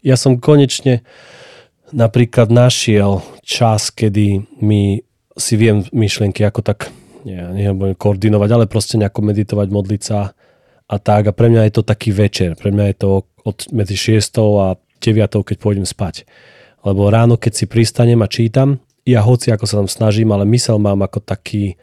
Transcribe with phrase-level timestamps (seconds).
[0.00, 1.04] Ja som konečne
[1.92, 5.04] napríklad našiel čas, kedy mi
[5.36, 6.88] si viem myšlienky ako tak,
[7.26, 10.32] ja neviem, koordinovať, ale proste nejako meditovať, modliť sa
[10.90, 11.30] a tak.
[11.30, 12.56] A pre mňa je to taký večer.
[12.56, 13.10] Pre mňa je to
[13.44, 16.28] od medzi 6 a 9, keď pôjdem spať.
[16.84, 20.76] Lebo ráno, keď si pristanem a čítam, ja hoci ako sa tam snažím, ale mysel
[20.76, 21.76] mám ako taký,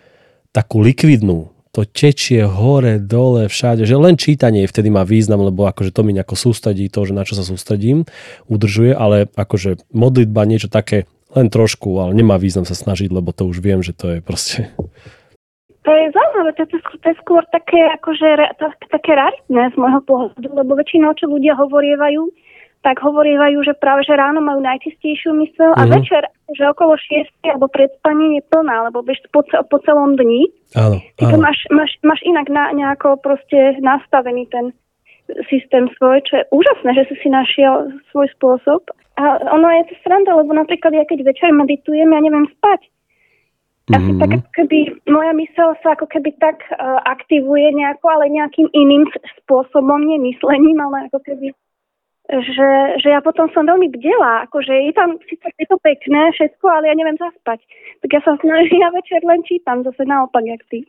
[0.54, 1.50] takú likvidnú.
[1.76, 3.84] To tečie hore, dole, všade.
[3.84, 7.28] Že len čítanie vtedy má význam, lebo akože to mi nejako sústredí, to, že na
[7.28, 8.08] čo sa sústredím,
[8.48, 13.46] udržuje, ale akože modlitba, niečo také, len trošku, ale nemá význam sa snažiť, lebo to
[13.46, 14.72] už viem, že to je proste
[15.88, 20.04] to je zaujímavé, to, je, to je skôr také, akože, to, také raritné z môjho
[20.04, 22.28] pohľadu, lebo väčšinou, čo ľudia hovorievajú,
[22.84, 25.88] tak hovorievajú, že práve že ráno majú najčistejšiu mysel mm-hmm.
[25.88, 25.94] a mhm.
[25.96, 26.24] večer,
[26.56, 30.48] že okolo 6 alebo pred spaním je plná, lebo vieš po, po celom dni.
[30.80, 34.72] Áno, Ty to máš, máš, máš inak na, nejako proste nastavený ten
[35.52, 38.88] systém svoj, čo je úžasné, že si si našiel svoj spôsob.
[39.20, 42.88] A ono je to sranda, lebo napríklad ja keď večer meditujem, ja neviem spať.
[43.88, 44.20] Ja mm-hmm.
[44.20, 49.08] tak ako keby, moja mysel sa ako keby tak uh, aktivuje nejako, ale nejakým iným
[49.44, 51.56] spôsobom, nemyslením, ale ako keby
[52.28, 56.66] že, že ja potom som veľmi bdelá, akože je tam, síce je to pekné všetko,
[56.68, 57.64] ale ja neviem zaspať.
[58.04, 60.84] Tak ja sa snažím, ja večer len čítam, zase naopak, jak ty.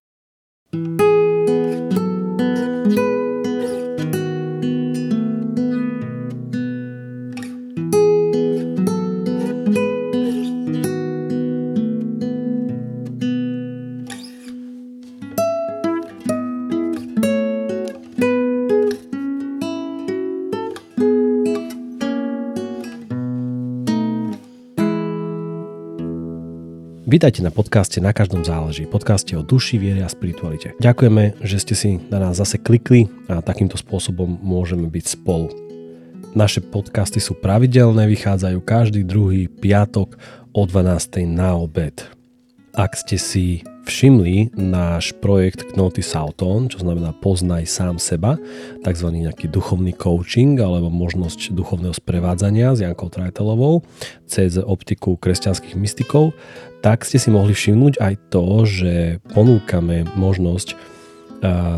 [27.08, 30.76] Vítajte na podcaste Na každom záleží, podcaste o duši, viere a spiritualite.
[30.76, 35.48] Ďakujeme, že ste si na nás zase klikli a takýmto spôsobom môžeme byť spolu.
[36.36, 40.20] Naše podcasty sú pravidelné, vychádzajú každý druhý piatok
[40.52, 41.24] o 12.
[41.24, 41.96] na obed.
[42.76, 48.36] Ak ste si všimli náš projekt Knoty Sauton, čo znamená poznaj sám seba,
[48.84, 49.08] tzv.
[49.08, 53.80] nejaký duchovný coaching alebo možnosť duchovného sprevádzania s Jankou Trajtelovou
[54.28, 56.36] cez optiku kresťanských mystikov,
[56.84, 60.76] tak ste si mohli všimnúť aj to, že ponúkame možnosť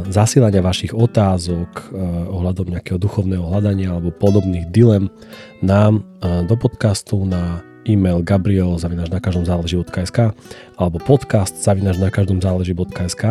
[0.08, 1.92] zasielania vašich otázok
[2.32, 5.12] ohľadom nejakého duchovného hľadania alebo podobných dilem
[5.60, 6.00] nám
[6.48, 10.36] do podcastu na e-mail gabriel zavinaš na každom záleží.sk
[10.76, 13.22] alebo podcast zavinaš na každom záleží.sk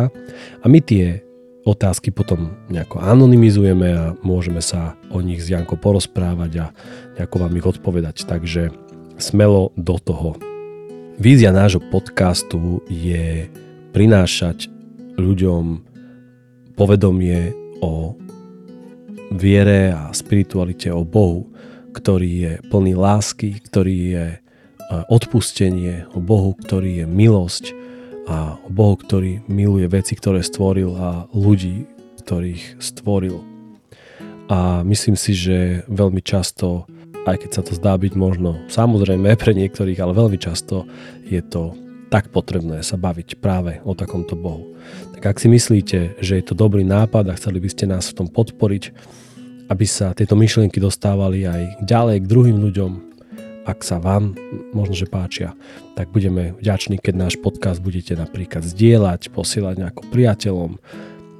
[0.62, 1.22] a my tie
[1.64, 6.66] otázky potom nejako anonymizujeme a môžeme sa o nich s Jankou porozprávať a
[7.20, 8.24] nejako vám ich odpovedať.
[8.24, 8.72] Takže
[9.20, 10.40] smelo do toho.
[11.20, 13.52] Vízia nášho podcastu je
[13.92, 14.72] prinášať
[15.20, 15.84] ľuďom
[16.80, 17.52] povedomie
[17.84, 18.16] o
[19.36, 21.49] viere a spiritualite, o Bohu,
[21.92, 24.38] ktorý je plný lásky, ktorý je e,
[25.10, 27.64] odpustenie, o Bohu, ktorý je milosť
[28.30, 31.86] a o Bohu, ktorý miluje veci, ktoré stvoril a ľudí,
[32.22, 33.42] ktorých stvoril.
[34.50, 36.86] A myslím si, že veľmi často,
[37.26, 40.86] aj keď sa to zdá byť možno samozrejme pre niektorých, ale veľmi často
[41.26, 41.74] je to
[42.10, 44.74] tak potrebné sa baviť práve o takomto Bohu.
[45.14, 48.16] Tak ak si myslíte, že je to dobrý nápad a chceli by ste nás v
[48.18, 48.90] tom podporiť,
[49.70, 52.92] aby sa tieto myšlienky dostávali aj ďalej k druhým ľuďom.
[53.62, 54.34] Ak sa vám
[54.74, 55.54] možno, že páčia,
[55.94, 60.82] tak budeme vďační, keď náš podcast budete napríklad zdieľať, posielať nejakým priateľom,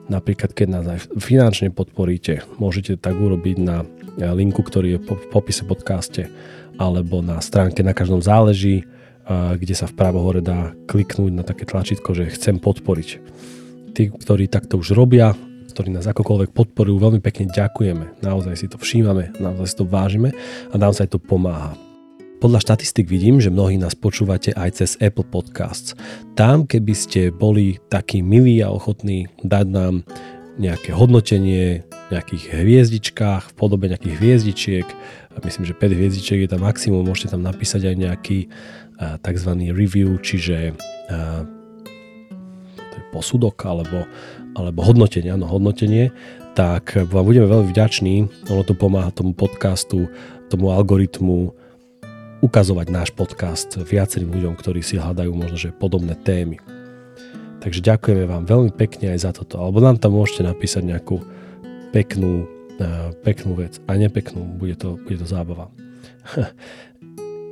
[0.07, 3.83] napríklad keď nás aj finančne podporíte, môžete tak urobiť na
[4.21, 6.31] linku, ktorý je v popise podcaste
[6.79, 8.87] alebo na stránke na každom záleží,
[9.31, 13.09] kde sa v pravo hore dá kliknúť na také tlačítko, že chcem podporiť.
[13.91, 15.35] Tí, ktorí takto už robia,
[15.71, 18.23] ktorí nás akokoľvek podporujú, veľmi pekne ďakujeme.
[18.23, 20.35] Naozaj si to všímame, naozaj si to vážime
[20.71, 21.79] a naozaj to pomáha.
[22.41, 25.93] Podľa štatistik vidím, že mnohí nás počúvate aj cez Apple Podcasts.
[26.33, 29.95] Tam, keby ste boli takí milí a ochotní dať nám
[30.57, 34.87] nejaké hodnotenie nejakých hviezdičkách, v podobe nejakých hviezdičiek,
[35.41, 38.39] myslím, že 5 hviezdičiek je tam maximum, môžete tam napísať aj nejaký
[38.99, 39.51] tzv.
[39.71, 40.75] review, čiže
[43.11, 44.07] posudok alebo
[44.59, 46.11] alebo hodnotenie, áno, hodnotenie,
[46.59, 48.15] tak vám budeme veľmi vďační.
[48.51, 50.11] Ono to pomáha tomu podcastu,
[50.51, 51.55] tomu algoritmu
[52.43, 56.59] ukazovať náš podcast viacerým ľuďom, ktorí si hľadajú možno, že podobné témy.
[57.61, 59.61] Takže ďakujeme vám veľmi pekne aj za toto.
[59.61, 61.21] Alebo nám tam môžete napísať nejakú
[61.93, 62.49] peknú,
[63.21, 63.77] peknú vec.
[63.85, 65.69] A nepeknú, bude to, bude to zábava.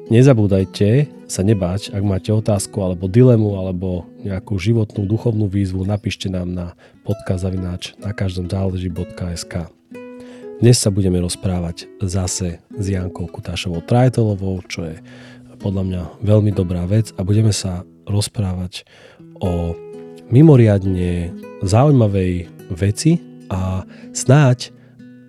[0.08, 6.48] Nezabúdajte sa nebáť, ak máte otázku alebo dilemu alebo nejakú životnú duchovnú výzvu, napíšte nám
[6.48, 6.66] na
[7.04, 7.44] podcast
[8.00, 9.68] na každom záleží.sk.
[10.64, 14.96] Dnes sa budeme rozprávať zase s Jankou Kutášovou Trajtolovou, čo je
[15.60, 18.88] podľa mňa veľmi dobrá vec a budeme sa rozprávať
[19.44, 19.76] o
[20.32, 23.20] mimoriadne zaujímavej veci
[23.52, 23.84] a
[24.16, 24.72] snáď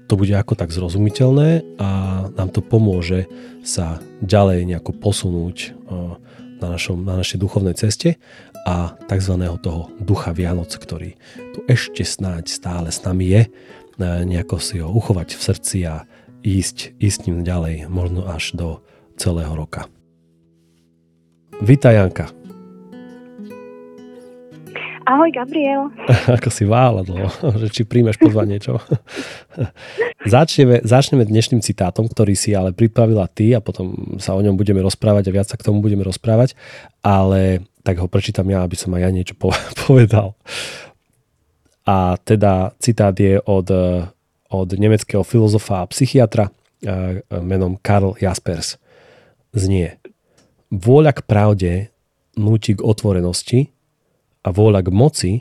[0.10, 1.90] to bude ako tak zrozumiteľné a
[2.34, 3.30] nám to pomôže
[3.62, 5.78] sa ďalej nejako posunúť
[6.58, 8.18] na, našom, na našej duchovnej ceste
[8.66, 9.38] a tzv.
[9.62, 11.14] toho ducha Vianoc, ktorý
[11.54, 13.42] tu ešte snáď stále s nami je
[14.02, 16.08] nejako si ho uchovať v srdci a
[16.42, 18.70] ísť, ísť ním ďalej, možno až do
[19.20, 19.92] celého roka.
[21.60, 22.39] Vítaj Janka.
[25.10, 25.90] Ahoj Gabriel.
[26.38, 27.34] Ako si váľadlo,
[27.66, 28.78] že či príjmeš pozvanie, čo?
[30.38, 34.86] začneme, začneme dnešným citátom, ktorý si ale pripravila ty a potom sa o ňom budeme
[34.86, 36.54] rozprávať a viac sa k tomu budeme rozprávať,
[37.02, 39.34] ale tak ho prečítam ja, aby som aj ja niečo
[39.90, 40.38] povedal.
[41.90, 43.66] A teda citát je od,
[44.54, 46.54] od nemeckého filozofa a psychiatra
[46.86, 48.78] e, menom Karl Jaspers.
[49.58, 49.98] Znie
[50.70, 51.72] Vôľa k pravde
[52.38, 53.74] núti k otvorenosti
[54.44, 55.32] a vôľa k moci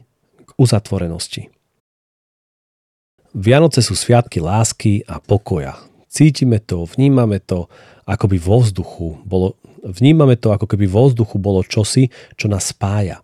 [0.45, 1.53] k uzatvorenosti.
[3.37, 5.77] Vianoce sú sviatky lásky a pokoja.
[6.09, 7.69] Cítime to, vnímame to,
[8.09, 12.73] ako by vo vzduchu bolo, vnímame to, ako keby vo vzduchu bolo čosi, čo nás
[12.73, 13.21] spája.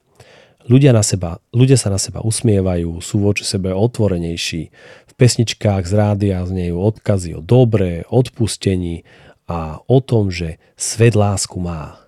[0.65, 4.63] Ľudia, na seba, ľudia sa na seba usmievajú, sú voči sebe otvorenejší.
[5.09, 9.05] V pesničkách z rádia znejú odkazy o dobre, odpustení
[9.45, 12.04] a o tom, že svet lásku má.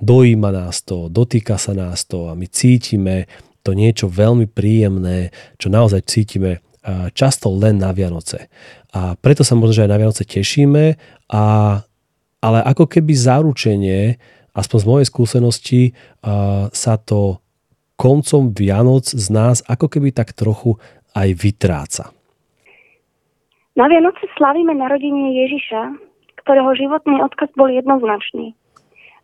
[0.00, 3.28] Dojíma nás to, dotýka sa nás to a my cítime
[3.60, 5.28] to niečo veľmi príjemné,
[5.60, 6.64] čo naozaj cítime
[7.12, 8.48] často len na Vianoce.
[8.96, 10.96] A preto sa možno, že aj na Vianoce tešíme,
[11.28, 11.44] a,
[12.40, 14.16] ale ako keby zaručenie,
[14.56, 15.82] aspoň z mojej skúsenosti,
[16.72, 17.44] sa to
[18.00, 20.80] koncom Vianoc z nás ako keby tak trochu
[21.12, 22.16] aj vytráca.
[23.76, 26.00] Na Vianoce slavíme narodenie Ježiša,
[26.40, 28.56] ktorého životný odkaz bol jednoznačný.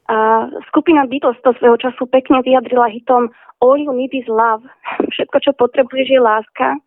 [0.06, 4.62] A skupina Beatles to svojho času pekne vyjadrila hitom All you need is love.
[5.12, 6.78] Všetko, čo potrebuješ, je láska.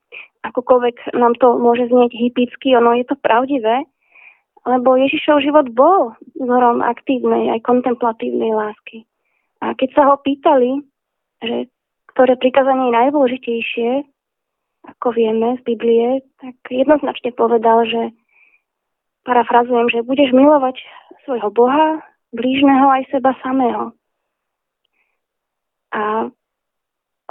[0.48, 3.83] Akokoľvek nám to môže znieť hypicky, ono je to pravdivé,
[4.63, 9.04] lebo Ježišov život bol vzorom aktívnej aj kontemplatívnej lásky.
[9.60, 10.80] A keď sa ho pýtali,
[11.44, 11.68] že
[12.16, 13.89] ktoré prikázanie je najdôležitejšie,
[14.95, 18.16] ako vieme z Biblie, tak jednoznačne povedal, že
[19.27, 20.80] parafrazujem, že budeš milovať
[21.27, 22.00] svojho Boha,
[22.33, 23.93] blížneho aj seba samého.
[25.89, 26.29] A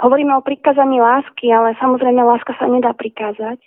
[0.03, 3.59] hovoríme o prikázaní lásky, ale samozrejme láska sa nedá prikázať.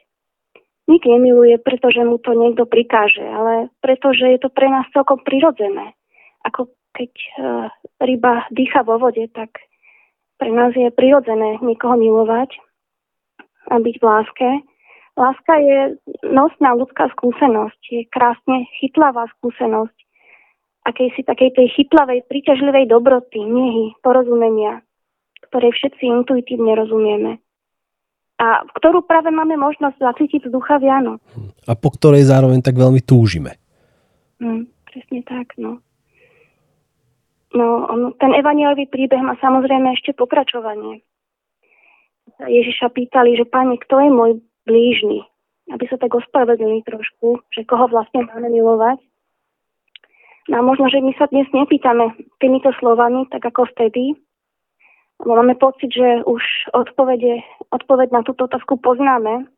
[0.90, 5.94] Nik nemiluje, pretože mu to niekto prikáže, ale pretože je to pre nás celkom prirodzené.
[6.42, 7.30] Ako keď e,
[8.02, 9.62] ryba dýcha vo vode, tak
[10.36, 12.58] pre nás je prirodzené niekoho milovať
[13.70, 14.48] a byť v láske.
[15.14, 15.78] Láska je
[16.26, 20.01] nosná ľudská skúsenosť, je krásne chytlavá skúsenosť
[20.82, 24.82] akejsi takej tej chytlavej, príťažlivej dobroty, nehy, porozumenia,
[25.50, 27.38] ktorej všetci intuitívne rozumieme.
[28.42, 31.22] A ktorú práve máme možnosť zacítiť z ducha Vianoc.
[31.70, 33.54] A po ktorej zároveň tak veľmi túžime.
[34.42, 35.78] Hmm, presne tak, no.
[37.52, 41.04] No, on, ten evanielový príbeh má samozrejme ešte pokračovanie.
[42.42, 44.32] Ježiša pýtali, že páni, kto je môj
[44.66, 45.22] blížny?
[45.70, 48.98] Aby sa tak ospravedlili trošku, že koho vlastne máme milovať.
[50.52, 54.12] No a možno, že my sa dnes nepýtame týmito slovami, tak ako vtedy,
[55.24, 56.44] máme pocit, že už
[56.76, 57.40] odpovede,
[57.72, 59.48] odpoveď na túto otázku poznáme,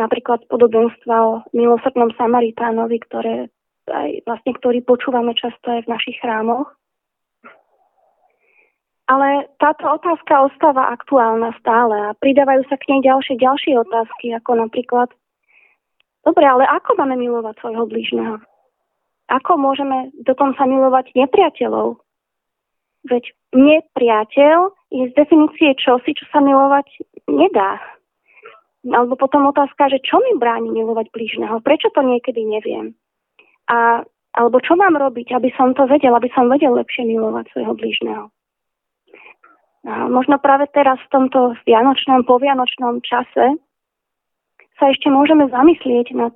[0.00, 3.52] napríklad podobenstva o milosrdnom Samaritánovi, ktoré
[3.84, 6.72] aj vlastne, ktorý počúvame často aj v našich chrámoch.
[9.12, 14.56] Ale táto otázka ostáva aktuálna stále a pridávajú sa k nej ďalšie, ďalšie otázky, ako
[14.56, 15.12] napríklad,
[16.24, 18.40] dobre, ale ako máme milovať svojho blížneho?
[19.30, 22.02] Ako môžeme dokonca milovať nepriateľov?
[23.06, 26.84] Veď nepriateľ je z definície čosi, čo sa milovať
[27.30, 27.78] nedá.
[28.84, 31.62] Alebo potom otázka, že čo mi bráni milovať blížneho?
[31.62, 32.92] Prečo to niekedy neviem?
[33.70, 34.02] A,
[34.34, 38.24] alebo čo mám robiť, aby som to vedel, aby som vedel lepšie milovať svojho blížneho?
[39.86, 43.56] A možno práve teraz v tomto vianočnom, povianočnom čase
[44.76, 46.34] sa ešte môžeme zamyslieť nad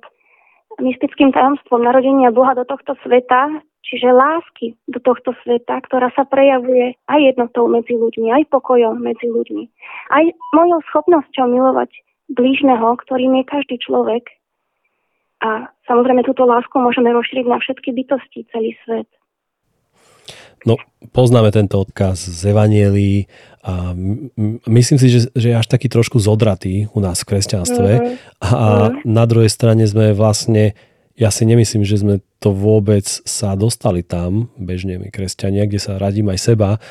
[0.79, 6.97] mystickým tajomstvom narodenia Boha do tohto sveta, čiže lásky do tohto sveta, ktorá sa prejavuje
[7.05, 9.63] aj jednotou medzi ľuďmi, aj pokojom medzi ľuďmi,
[10.11, 10.23] aj
[10.57, 11.93] mojou schopnosťou milovať
[12.33, 14.25] blížneho, ktorým je každý človek.
[15.45, 19.05] A samozrejme túto lásku môžeme rozšíriť na všetky bytosti, celý svet.
[20.65, 20.81] No,
[21.13, 23.29] poznáme tento odkaz z Evanielii
[23.61, 23.93] a
[24.65, 28.15] myslím si, že, že je až taký trošku zodratý u nás v kresťanstve mm-hmm.
[28.41, 29.05] a mm-hmm.
[29.05, 30.73] na druhej strane sme vlastne,
[31.13, 36.01] ja si nemyslím, že sme to vôbec sa dostali tam, bežne my kresťania, kde sa
[36.01, 36.81] radím aj seba,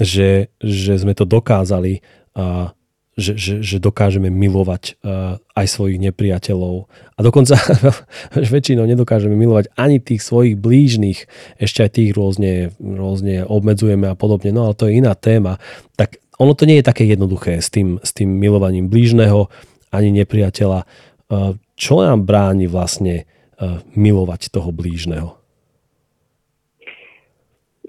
[0.00, 2.00] že, že sme to dokázali
[2.32, 2.72] a
[3.18, 6.86] že, že, že dokážeme milovať uh, aj svojich nepriateľov.
[6.86, 7.58] A dokonca
[8.54, 11.26] väčšinou nedokážeme milovať ani tých svojich blížnych,
[11.58, 15.58] ešte aj tých rôzne, rôzne obmedzujeme a podobne, no ale to je iná téma.
[15.98, 19.50] Tak ono to nie je také jednoduché s tým, s tým milovaním blížneho
[19.90, 20.86] ani nepriateľa.
[21.26, 23.26] Uh, čo nám bráni vlastne
[23.58, 25.34] uh, milovať toho blížneho?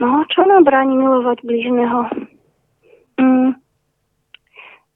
[0.02, 2.00] No, čo nám bráni milovať blížneho?
[3.20, 3.52] Mm,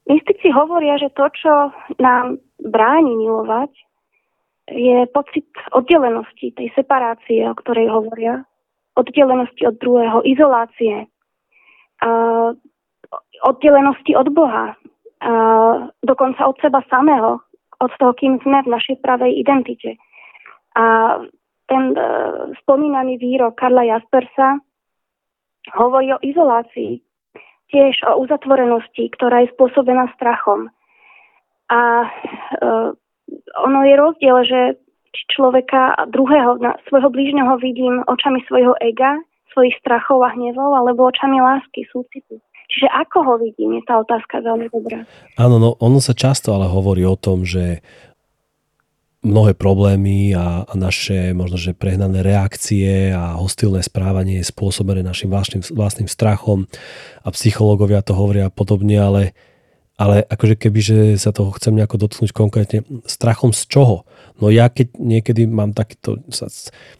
[0.04, 1.52] Mystici hovoria, že to, čo
[1.96, 3.72] nám bráni milovať,
[4.68, 8.44] je pocit oddelenosti, tej separácie, o ktorej hovoria.
[8.96, 11.08] Oddelenosti od druhého, izolácie,
[13.42, 14.76] oddelenosti od Boha,
[16.04, 17.40] dokonca od seba samého,
[17.80, 19.98] od toho, kým sme v našej pravej identite.
[20.78, 21.16] A
[21.64, 24.60] ten uh, spomínaný výrok Karla Jaspersa
[25.74, 27.00] hovorí o izolácii,
[27.74, 30.70] tiež o uzatvorenosti, ktorá je spôsobená strachom.
[31.66, 32.94] A uh,
[33.66, 34.60] ono je rozdiel, že
[35.34, 39.18] človeka druhého, svojho blížneho vidím očami svojho ega,
[39.54, 42.38] svojich strachov a hnevov, alebo očami lásky, súcitu.
[42.70, 45.06] Čiže ako ho vidím, je tá otázka veľmi dobrá.
[45.38, 47.84] Áno, no ono sa často ale hovorí o tom, že
[49.24, 55.64] mnohé problémy a, a naše možno, prehnané reakcie a hostilné správanie je spôsobené našim vlastným,
[55.64, 56.68] vlastným strachom
[57.24, 59.22] a psychológovia to hovoria podobne, ale,
[59.96, 64.04] ale akože keby, že sa toho chcem nejako dotknúť konkrétne, strachom z čoho?
[64.38, 66.52] No ja keď niekedy mám takto, sa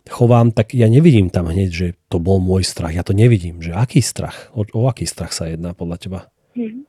[0.08, 2.96] chovám, tak ja nevidím tam hneď, že to bol môj strach.
[2.96, 6.20] Ja to nevidím, že aký strach, o, o aký strach sa jedná podľa teba?
[6.56, 6.88] Mhm.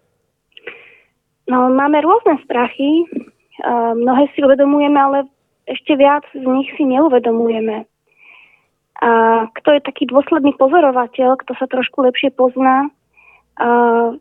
[1.45, 3.05] No máme rôzne strachy,
[3.95, 5.17] mnohé si uvedomujeme, ale
[5.65, 7.87] ešte viac z nich si neuvedomujeme.
[8.95, 9.11] A
[9.51, 12.87] kto je taký dôsledný pozorovateľ, kto sa trošku lepšie pozná,
[13.59, 14.15] a,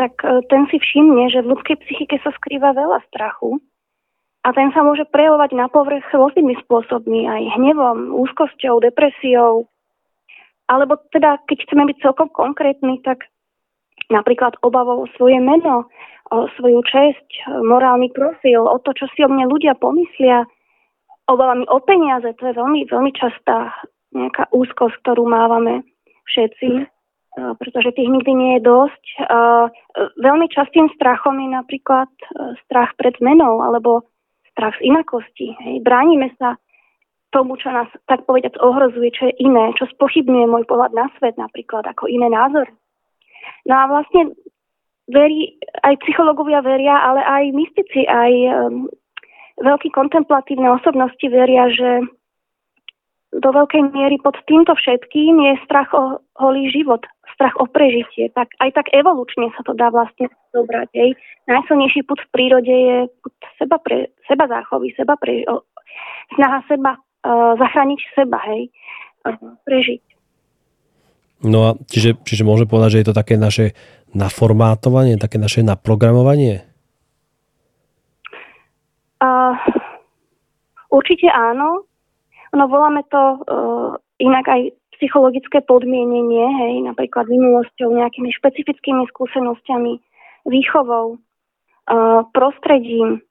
[0.00, 3.60] tak e, ten si všimne, že v ľudskej psychike sa skrýva veľa strachu
[4.40, 9.68] a ten sa môže prejavovať na povrch rôznymi spôsobmi, aj hnevom, úzkosťou, depresiou,
[10.64, 13.28] alebo teda, keď chceme byť celkom konkrétni, tak
[14.08, 15.92] napríklad obavou svoje meno,
[16.30, 20.46] o svoju česť, morálny profil, o to, čo si o mne ľudia pomyslia,
[21.26, 23.74] obavami o peniaze, to je veľmi, veľmi častá
[24.10, 25.86] nejaká úzkosť, ktorú mávame
[26.26, 26.86] všetci,
[27.58, 29.04] pretože tých nikdy nie je dosť.
[30.18, 32.10] Veľmi častým strachom je napríklad
[32.66, 34.02] strach pred zmenou alebo
[34.50, 35.54] strach z inakosti.
[35.62, 35.86] Hej.
[35.86, 36.58] Bránime sa
[37.30, 41.38] tomu, čo nás tak povedať ohrozuje, čo je iné, čo spochybňuje môj pohľad na svet
[41.38, 42.74] napríklad, ako iné názory.
[43.70, 44.34] No a vlastne
[45.10, 48.86] verí, aj psychológovia veria, ale aj mystici, aj um,
[49.60, 52.06] veľkí kontemplatívne osobnosti veria, že
[53.30, 58.26] do veľkej miery pod týmto všetkým je strach o holý život, strach o prežitie.
[58.34, 60.90] Tak, aj tak evolučne sa to dá vlastne zobrať.
[60.98, 61.14] Hej.
[61.46, 65.62] Najsilnejší put v prírode je put seba, pre, seba záchovy, seba pre, o,
[66.34, 68.74] snaha seba uh, zachrániť seba, hej,
[69.30, 70.02] uh, prežiť.
[71.40, 73.72] No a čiže, čiže môžeme povedať, že je to také naše
[74.14, 76.66] naformátovanie, také naše naprogramovanie?
[79.20, 79.54] Uh,
[80.88, 81.84] určite áno.
[82.50, 89.92] No voláme to uh, inak aj psychologické podmienenie, hej, napríklad minulosťou, nejakými špecifickými skúsenosťami,
[90.48, 93.22] výchovou, uh, prostredím.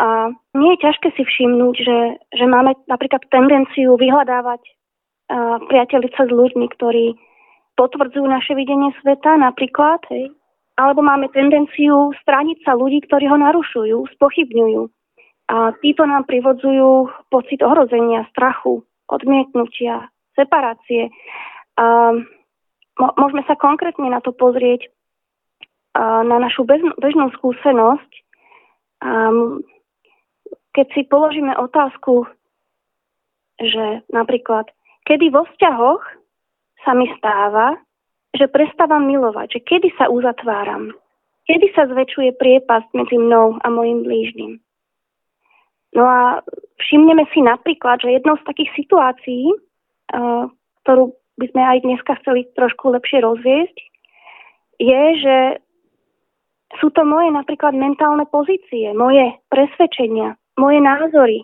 [0.00, 1.98] A nie je ťažké si všimnúť, že,
[2.32, 7.20] že máme napríklad tendenciu vyhľadávať uh, priateľice s ľuďmi, ktorí
[7.80, 10.28] potvrdzujú naše videnie sveta, napríklad, hej,
[10.76, 14.82] alebo máme tendenciu strániť sa ľudí, ktorí ho narušujú, spochybňujú.
[15.48, 21.08] A títo nám privodzujú pocit ohrozenia, strachu, odmietnutia, separácie.
[21.80, 22.12] A
[23.00, 24.92] môžeme sa konkrétne na to pozrieť
[25.96, 28.10] na našu bežnú skúsenosť.
[30.70, 32.30] Keď si položíme otázku,
[33.58, 34.70] že napríklad,
[35.02, 36.19] kedy vo vzťahoch
[36.84, 37.76] sa mi stáva,
[38.34, 40.94] že prestávam milovať, že kedy sa uzatváram,
[41.50, 44.62] kedy sa zväčšuje priepasť medzi mnou a mojim blížnym.
[45.90, 46.38] No a
[46.78, 50.46] všimneme si napríklad, že jednou z takých situácií, uh,
[50.86, 51.10] ktorú
[51.42, 53.76] by sme aj dneska chceli trošku lepšie rozviesť,
[54.78, 55.36] je, že
[56.78, 61.38] sú to moje napríklad mentálne pozície, moje presvedčenia, moje názory,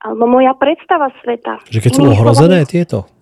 [0.00, 1.58] alebo moja predstava sveta.
[1.66, 3.19] Že keď sú ohrozené tieto?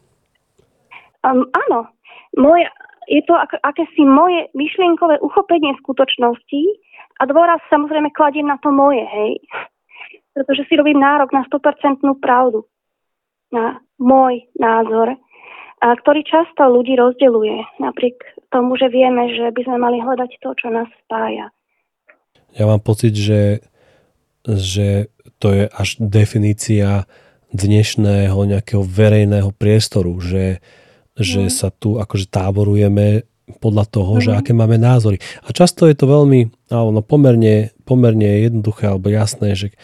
[1.27, 1.91] Um, áno,
[2.39, 2.71] moje,
[3.11, 6.63] je to ak, akési moje myšlienkové uchopenie skutočnosti
[7.19, 9.43] a dôraz samozrejme kladiem na to moje, hej.
[10.37, 12.69] Pretože si robím nárok na 100% pravdu,
[13.51, 15.19] na môj názor,
[15.79, 18.19] a ktorý často ľudí rozdeluje, napriek
[18.51, 21.55] tomu, že vieme, že by sme mali hľadať to, čo nás spája.
[22.59, 23.63] Ja mám pocit, že,
[24.43, 27.07] že to je až definícia
[27.55, 30.59] dnešného nejakého verejného priestoru, že,
[31.19, 31.53] že mm.
[31.53, 33.27] sa tu akože táborujeme
[33.59, 34.23] podľa toho, mm.
[34.23, 34.39] že mhm.
[34.39, 35.19] aké máme názory.
[35.45, 39.75] A často je to veľmi, no, pomerne, pomerne jednoduché alebo jasné, že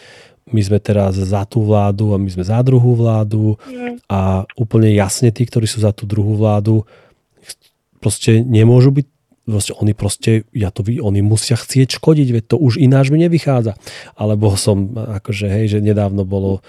[0.45, 4.05] my sme teraz za tú vládu a my sme za druhú vládu mm.
[4.05, 6.85] a úplne jasne tí, ktorí sú za tú druhú vládu,
[7.97, 9.07] proste nemôžu byť
[9.45, 13.21] proste oni proste, ja to ví, oni musia chcieť škodiť, veď to už ináč mi
[13.21, 13.77] nevychádza.
[14.17, 16.65] Alebo som, akože hej, že nedávno bolo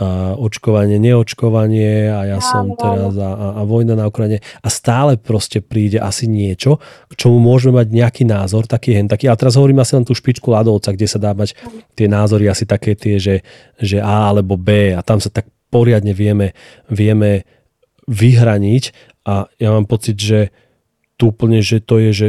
[0.00, 5.20] a očkovanie, neočkovanie a ja som teraz a, a, a vojna na Ukrajine a stále
[5.20, 6.80] proste príde asi niečo,
[7.12, 9.28] k čomu môžeme mať nejaký názor, taký hen taký.
[9.28, 11.52] A teraz hovorím asi len tú špičku ľadovca, kde sa dá mať
[11.92, 13.44] tie názory asi také tie, že,
[13.76, 16.56] že A alebo B a tam sa tak poriadne vieme,
[16.88, 17.44] vieme
[18.08, 18.84] vyhraniť
[19.28, 20.48] a ja mám pocit, že
[21.20, 22.28] tu úplne, že to je, že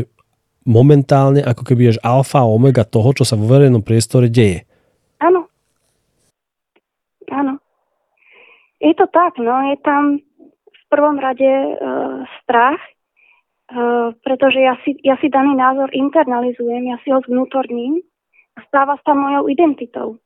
[0.67, 4.67] momentálne ako keby je alfa a omega toho, čo sa vo verejnom priestore deje.
[5.23, 5.47] Áno,
[7.31, 7.55] Áno.
[8.81, 10.17] Je to tak, no, je tam
[10.65, 11.73] v prvom rade e,
[12.41, 12.91] strach, e,
[14.25, 18.01] pretože ja si, ja si daný názor internalizujem, ja si ho zvnútorním
[18.57, 20.17] a stáva sa mojou identitou.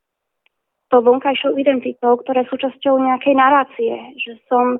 [0.87, 4.79] To vonkajšou identitou, ktoré sú súčasťou nejakej narácie, že som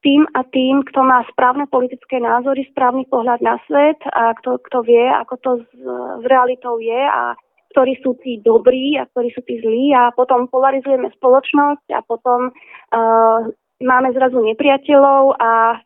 [0.00, 4.88] tým a tým, kto má správne politické názory, správny pohľad na svet a kto, kto
[4.88, 5.68] vie, ako to s,
[6.16, 7.36] s realitou je a
[7.74, 12.54] ktorí sú tí dobrí a ktorí sú tí zlí a potom polarizujeme spoločnosť a potom
[12.54, 13.50] uh,
[13.82, 15.82] máme zrazu nepriateľov a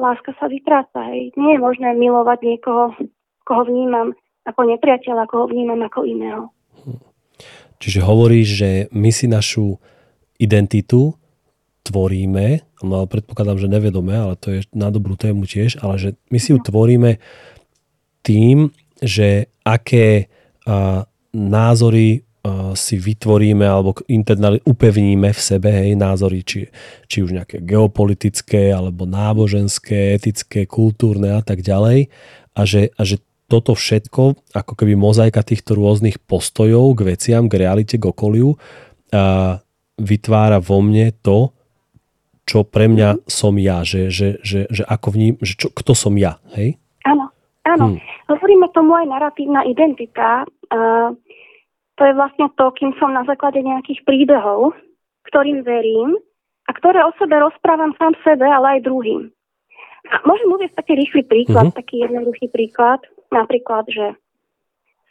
[0.00, 1.12] láska sa vytráca.
[1.12, 2.96] Nie je možné milovať niekoho,
[3.44, 4.16] koho vnímam
[4.48, 6.48] ako nepriateľa, koho vnímam ako iného.
[7.76, 9.76] Čiže hovoríš, že my si našu
[10.40, 11.20] identitu
[11.84, 16.38] tvoríme, no predpokladám, že nevedome, ale to je na dobrú tému tiež, ale že my
[16.40, 17.20] si ju tvoríme
[18.24, 18.72] tým,
[19.04, 20.29] že aké
[21.30, 22.24] názory
[22.72, 26.72] si vytvoríme alebo internali, upevníme v sebe hej, názory, či,
[27.04, 32.08] či už nejaké geopolitické, alebo náboženské, etické, kultúrne a tak ďalej.
[32.56, 33.20] A že, a že
[33.50, 38.56] toto všetko, ako keby mozaika týchto rôznych postojov k veciam, k realite, k okoliu,
[39.10, 39.58] a
[40.00, 41.52] vytvára vo mne to,
[42.48, 46.16] čo pre mňa som ja, že, že, že, že ako vním, že čo, kto som
[46.16, 46.80] ja, hej?
[47.70, 47.94] Áno.
[47.94, 47.98] Hmm.
[48.26, 50.42] Hovoríme tomu aj narratívna identita.
[50.66, 51.14] Uh,
[51.94, 54.74] to je vlastne to, kým som na základe nejakých príbehov,
[55.30, 56.18] ktorým verím
[56.66, 59.30] a ktoré o sebe rozprávam sám sebe, ale aj druhým.
[60.10, 61.78] A môžem uvieť taký rýchly príklad, uh-huh.
[61.78, 63.04] taký jednoduchý príklad.
[63.30, 64.16] Napríklad, že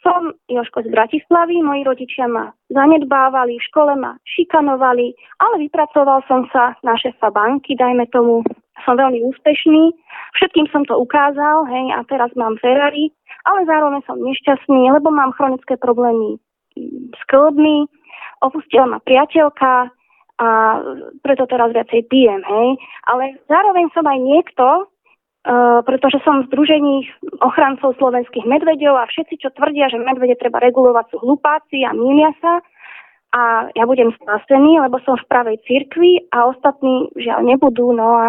[0.02, 6.48] som Joško z Bratislavy, moji rodičia ma zanedbávali, v škole ma šikanovali, ale vypracoval som
[6.48, 8.40] sa na šefa banky, dajme tomu,
[8.84, 9.94] som veľmi úspešný,
[10.38, 13.12] všetkým som to ukázal, hej, a teraz mám Ferrari,
[13.44, 16.36] ale zároveň som nešťastný, lebo mám chronické problémy
[17.12, 17.88] s klubmi,
[18.40, 19.92] opustila ma priateľka
[20.40, 20.48] a
[21.20, 22.68] preto teraz viacej pijem, hej.
[23.12, 27.12] Ale zároveň som aj niekto, uh, pretože som v združení
[27.44, 32.32] ochrancov slovenských medvedov a všetci, čo tvrdia, že medvede treba regulovať, sú hlupáci a mília
[32.40, 32.64] sa.
[33.30, 37.94] A ja budem spasený, lebo som v pravej cirkvi a ostatní žiaľ nebudú.
[37.94, 38.26] No a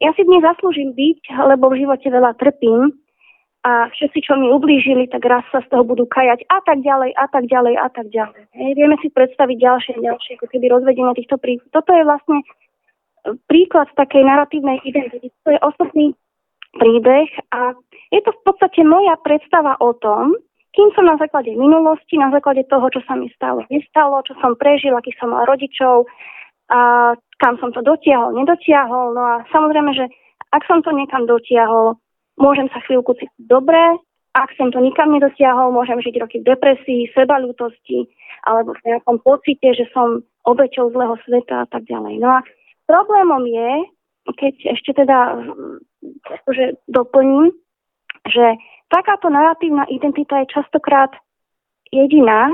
[0.00, 1.20] ja si dnes zaslúžim byť,
[1.56, 2.92] lebo v živote veľa trpím
[3.66, 7.10] a všetci, čo mi ublížili, tak raz sa z toho budú kajať a tak ďalej,
[7.18, 8.42] a tak ďalej, a tak ďalej.
[8.54, 11.74] Hej, vieme si predstaviť ďalšie, ďalšie, ako keby rozvedenie týchto príkladov.
[11.74, 12.44] Toto je vlastne e,
[13.50, 15.34] príklad takej narratívnej identity.
[15.42, 16.14] To je osobný
[16.78, 17.74] príbeh a
[18.14, 20.36] je to v podstate moja predstava o tom,
[20.76, 24.54] kým som na základe minulosti, na základe toho, čo sa mi stalo, nestalo, čo som
[24.60, 26.04] prežil, akých som mal rodičov,
[26.66, 29.12] a kam som to dotiahol, nedotiahol.
[29.12, 30.08] No a samozrejme, že
[30.52, 31.98] ak som to niekam dotiahol,
[32.36, 33.80] Môžem sa chvíľku cítiť dobre,
[34.36, 38.04] ak som to nikam nedotiahol, môžem žiť roky v depresii, sebalútosti
[38.44, 42.20] alebo v nejakom pocite, že som obeťou zlého sveta a tak ďalej.
[42.20, 42.44] No a
[42.84, 43.70] problémom je,
[44.36, 45.40] keď ešte teda
[46.44, 47.48] akože doplním,
[48.28, 48.60] že
[48.92, 51.16] takáto narratívna identita je častokrát
[51.88, 52.52] jediná,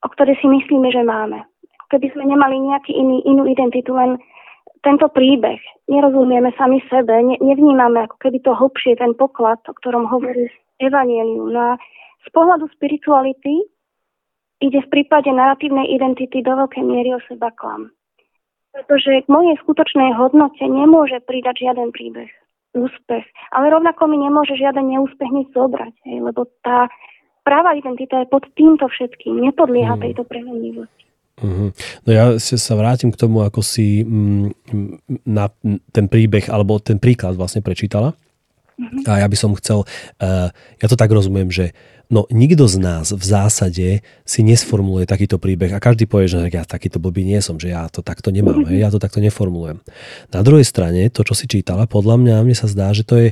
[0.00, 1.44] o ktorej si myslíme, že máme.
[1.92, 4.16] Keby sme nemali nejaký iný, inú identitu, len
[4.80, 5.60] tento príbeh,
[5.92, 10.48] nerozumieme sami sebe, ne, nevnímame ako keby to hlbšie, ten poklad, o ktorom hovorí
[10.80, 11.52] Evangelium.
[11.52, 11.72] No a
[12.24, 13.68] z pohľadu spirituality
[14.62, 17.94] ide v prípade narratívnej identity do veľkej miery o seba klam.
[18.72, 22.30] Pretože k mojej skutočnej hodnote nemôže pridať žiaden príbeh,
[22.72, 23.26] úspech.
[23.52, 26.88] Ale rovnako mi nemôže žiaden neúspech nič zobrať, hej, lebo tá
[27.44, 30.02] práva identita je pod týmto všetkým, nepodlieha mm.
[30.08, 31.01] tejto premenivosti.
[31.40, 31.68] Mm-hmm.
[32.04, 34.52] No ja sa vrátim k tomu, ako si mm,
[35.24, 35.48] na
[35.90, 38.12] ten príbeh, alebo ten príklad vlastne prečítala.
[38.76, 39.08] Mm-hmm.
[39.08, 39.84] A ja by som chcel,
[40.20, 41.72] uh, ja to tak rozumiem, že
[42.12, 43.88] no nikto z nás v zásade
[44.28, 47.88] si nesformuluje takýto príbeh a každý povie, že ja takýto blbý nie som, že ja
[47.88, 48.82] to takto nemám, mm-hmm.
[48.84, 49.80] ja to takto neformulujem.
[50.28, 53.28] Na druhej strane, to, čo si čítala, podľa mňa, mne sa zdá, že to je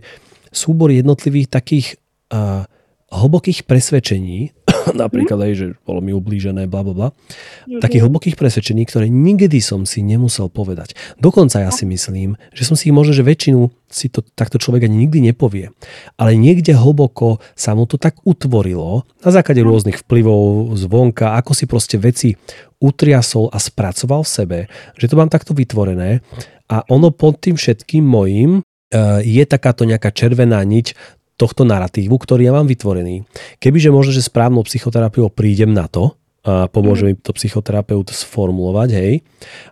[0.49, 2.01] súbor jednotlivých takých
[2.33, 2.65] uh,
[3.11, 4.55] hlbokých presvedčení,
[5.03, 7.09] napríklad aj, že bolo mi ublížené, bla, bla, bla.
[7.11, 7.81] Mm-hmm.
[7.83, 10.97] Takých hlbokých presvedčení, ktoré nikdy som si nemusel povedať.
[11.19, 14.87] Dokonca ja si myslím, že som si ich možno, že väčšinu si to takto človek
[14.87, 15.75] ani nikdy nepovie.
[16.15, 21.67] Ale niekde hlboko sa mu to tak utvorilo na základe rôznych vplyvov zvonka, ako si
[21.67, 22.39] proste veci
[22.81, 24.59] utriasol a spracoval v sebe,
[24.97, 26.25] že to mám takto vytvorené
[26.71, 32.53] a ono pod tým všetkým mojim eh, je takáto nejaká červená niť tohto narratívu, ktorý
[32.53, 33.25] ja mám vytvorený.
[33.57, 39.15] Kebyže možno, že správnou psychoterapiou prídem na to, a pomôže mi to psychoterapeut sformulovať, hej,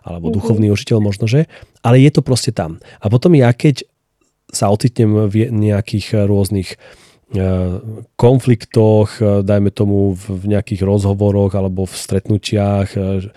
[0.05, 0.33] alebo mhm.
[0.37, 1.49] duchovný učiteľ možno, že,
[1.81, 2.77] ale je to proste tam.
[3.01, 3.85] A potom ja, keď
[4.49, 6.77] sa ocitnem v nejakých rôznych e,
[8.17, 13.29] konfliktoch, e, dajme tomu v nejakých rozhovoroch alebo v stretnutiach e,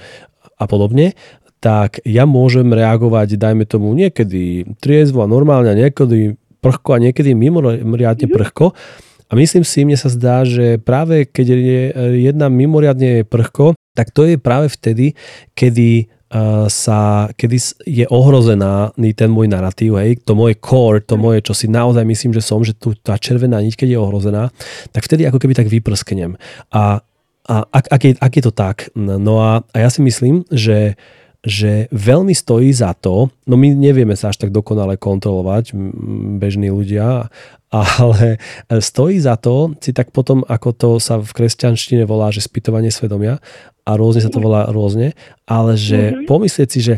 [0.56, 1.12] a podobne,
[1.62, 8.26] tak ja môžem reagovať, dajme tomu niekedy triezvo a normálne, niekedy prchko a niekedy mimoriadne
[8.30, 8.32] mhm.
[8.32, 8.72] prchko.
[9.28, 11.82] A myslím si, mne sa zdá, že práve keď je
[12.20, 15.16] jedna mimoriadne prchko, tak to je práve vtedy,
[15.56, 16.12] kedy
[16.72, 21.68] sa, kedy je ohrozená ten môj narratív, hej, to moje core, to moje, čo si
[21.68, 24.48] naozaj myslím, že som, že tu, tá červená niť, keď je ohrozená,
[24.96, 26.40] tak vtedy ako keby tak vyprsknem.
[26.72, 27.04] A,
[27.44, 30.96] a ak, ak, je, ak je to tak, no a, a ja si myslím, že
[31.42, 35.74] že veľmi stojí za to, no my nevieme sa až tak dokonale kontrolovať,
[36.38, 37.26] bežní ľudia,
[37.72, 38.38] ale
[38.70, 43.42] stojí za to si tak potom, ako to sa v kresťanštine volá, že spytovanie svedomia
[43.82, 46.26] a rôzne sa to volá rôzne, ale že mm-hmm.
[46.30, 46.96] pomyslieť si, že,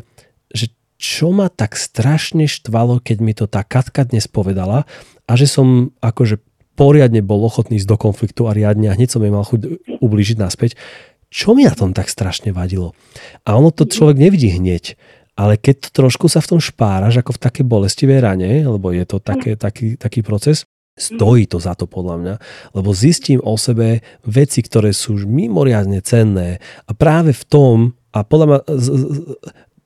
[0.52, 0.66] že
[1.00, 4.84] čo ma tak strašne štvalo, keď mi to tá Katka dnes povedala
[5.24, 6.36] a že som akože
[6.74, 9.60] poriadne bol ochotný ísť do konfliktu a riadne a hneď som jej mal chuť
[10.02, 10.74] ublížiť naspäť,
[11.34, 12.94] čo mi na tom tak strašne vadilo.
[13.42, 14.94] A ono to človek nevidí hneď,
[15.34, 19.02] ale keď to trošku sa v tom špáraš, ako v také bolestivej rane, lebo je
[19.02, 20.62] to také, taký, taký proces,
[20.94, 22.34] stojí to za to podľa mňa,
[22.78, 26.62] lebo zistím o sebe veci, ktoré sú už mimoriadne cenné.
[26.86, 27.76] A práve v tom,
[28.14, 28.58] a podľa mňa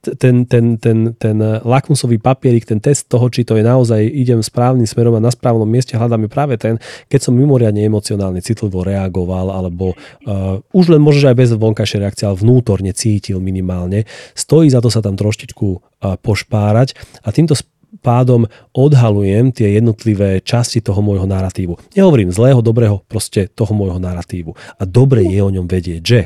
[0.01, 4.87] ten, ten, ten, ten lakmusový papierik, ten test toho, či to je naozaj idem správnym
[4.87, 6.79] smerom a na správnom mieste hľadáme práve ten,
[7.11, 12.25] keď som mimoriadne emocionálne citlivo reagoval, alebo uh, už len možno aj bez vonkajšej reakcie,
[12.31, 14.07] ale vnútorne cítil minimálne.
[14.39, 16.95] Stojí za to sa tam troštičku uh, pošpárať
[17.27, 17.59] a týmto
[18.05, 21.97] pádom odhalujem tie jednotlivé časti toho môjho narratívu.
[21.97, 24.53] Nehovorím zlého, dobrého, proste toho môjho narratívu.
[24.79, 26.21] A dobre je o ňom vedieť, že?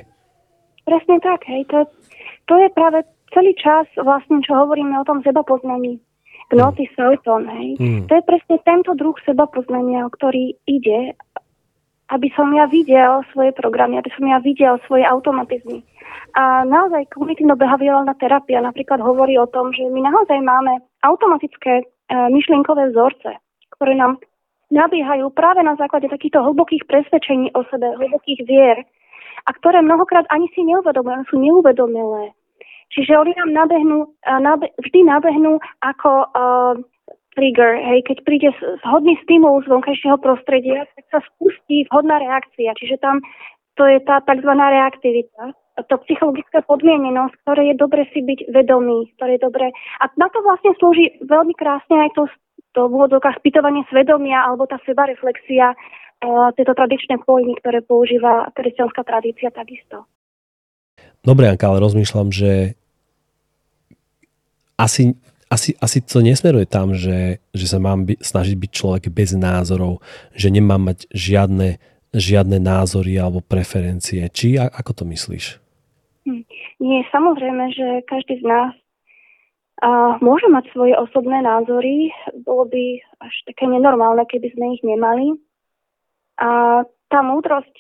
[0.82, 1.62] Presne tak, hej.
[1.70, 1.87] To,
[2.50, 5.98] to je práve celý čas vlastne, čo hovoríme o tom seba poznaní,
[6.52, 6.92] gnoty mm.
[6.94, 8.02] Sauton, hej, mm.
[8.08, 11.16] to je presne tento druh seba poznania, o ktorý ide,
[12.12, 15.80] aby som ja videl svoje programy, aby som ja videl svoje automatizmy.
[16.36, 21.84] A naozaj kognitívno-behaviorálna terapia napríklad hovorí o tom, že my naozaj máme automatické e,
[22.32, 23.36] myšlienkové vzorce,
[23.76, 24.20] ktoré nám
[24.72, 28.80] nabiehajú práve na základe takýchto hlbokých presvedčení o sebe, hlbokých vier,
[29.44, 32.32] a ktoré mnohokrát ani si neuvedomujú, sú neuvedomilé.
[32.92, 33.98] Čiže oni nám nabehnú,
[34.44, 36.76] nabe, vždy nabehnú ako uh,
[37.33, 37.81] trigger.
[37.81, 38.48] Hej, keď príde
[38.85, 42.76] vhodný stimul z vonkajšieho prostredia, tak sa spustí vhodná reakcia.
[42.76, 43.24] Čiže tam
[43.81, 44.52] to je tá tzv.
[44.52, 45.57] reaktivita,
[45.88, 49.72] to psychologická podmienenosť, ktoré je dobre si byť vedomý, ktoré je dobre.
[49.72, 52.28] A na to vlastne slúži veľmi krásne aj to,
[52.76, 59.00] to v úvodzovkách spýtovanie svedomia alebo tá sebareflexia, uh, tieto tradičné pojmy, ktoré používa kresťanská
[59.09, 60.05] tradícia takisto.
[61.24, 62.76] Dobre, Anka, ale rozmýšľam, že
[64.82, 65.14] asi,
[65.46, 70.02] asi, asi to nesmeruje tam, že, že sa mám by, snažiť byť človek bez názorov,
[70.34, 71.78] že nemám mať žiadne,
[72.10, 74.26] žiadne názory alebo preferencie.
[74.26, 75.62] Či a, ako to myslíš?
[76.26, 76.42] Hm.
[76.82, 78.74] Nie, samozrejme, že každý z nás
[79.82, 82.14] a môže mať svoje osobné názory.
[82.46, 85.34] Bolo by až také nenormálne, keby sme ich nemali.
[86.38, 87.74] A tá múdrosť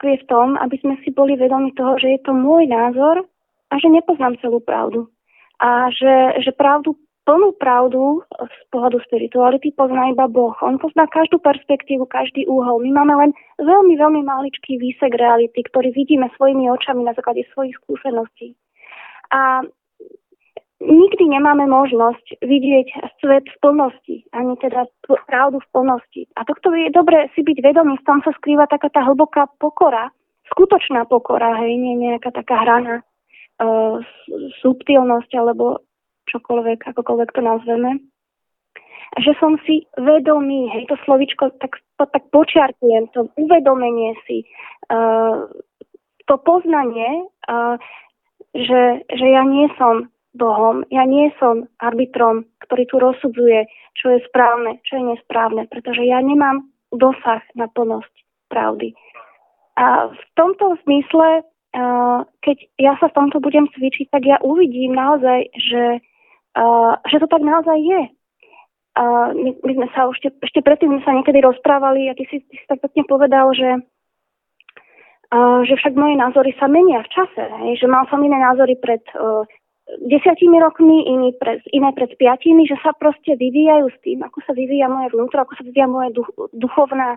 [0.00, 3.28] je v tom, aby sme si boli vedomi toho, že je to môj názor
[3.68, 5.12] a že nepoznám celú pravdu
[5.58, 6.94] a že, že pravdu,
[7.28, 10.56] plnú pravdu z pohľadu spirituality pozná iba Boh.
[10.64, 12.80] On pozná každú perspektívu, každý úhol.
[12.88, 17.76] My máme len veľmi, veľmi maličký výsek reality, ktorý vidíme svojimi očami na základe svojich
[17.84, 18.56] skúseností.
[19.28, 19.60] A
[20.80, 24.88] nikdy nemáme možnosť vidieť svet v plnosti, ani teda
[25.28, 26.22] pravdu v plnosti.
[26.38, 30.08] A tohto je dobre si byť vedomý, v tom sa skrýva taká tá hlboká pokora,
[30.48, 33.04] skutočná pokora, hej, nie nejaká taká hraná
[33.58, 34.02] uh,
[34.62, 35.82] subtilnosť alebo
[36.28, 37.90] čokoľvek, akokoľvek to nazveme.
[39.16, 44.44] Že som si vedomý, hej, to slovičko tak, to, tak počiarkujem, to uvedomenie si,
[44.92, 45.48] uh,
[46.28, 47.80] to poznanie, uh,
[48.52, 50.86] že, že ja nie som Bohom.
[50.92, 53.66] Ja nie som arbitrom, ktorý tu rozsudzuje,
[53.98, 58.12] čo je správne, čo je nesprávne, pretože ja nemám dosah na plnosť
[58.52, 58.94] pravdy.
[59.76, 61.42] A v tomto zmysle,
[62.42, 65.84] keď ja sa v tomto budem cvičiť, tak ja uvidím naozaj, že,
[67.06, 68.02] že to tak naozaj je.
[69.38, 72.54] My, my sme sa ešte, ešte predtým sme sa niekedy rozprávali a ty si, ty
[72.58, 73.82] si tak pekne povedal, že
[75.68, 79.04] že však moje názory sa menia v čase, hej, že mal som iné názory pred
[80.08, 84.52] desiatimi rokmi, iní pred, iné pred piatimi, že sa proste vyvíjajú s tým, ako sa
[84.52, 87.16] vyvíja moje vnútro, ako sa vyvíja moje duch, duchovná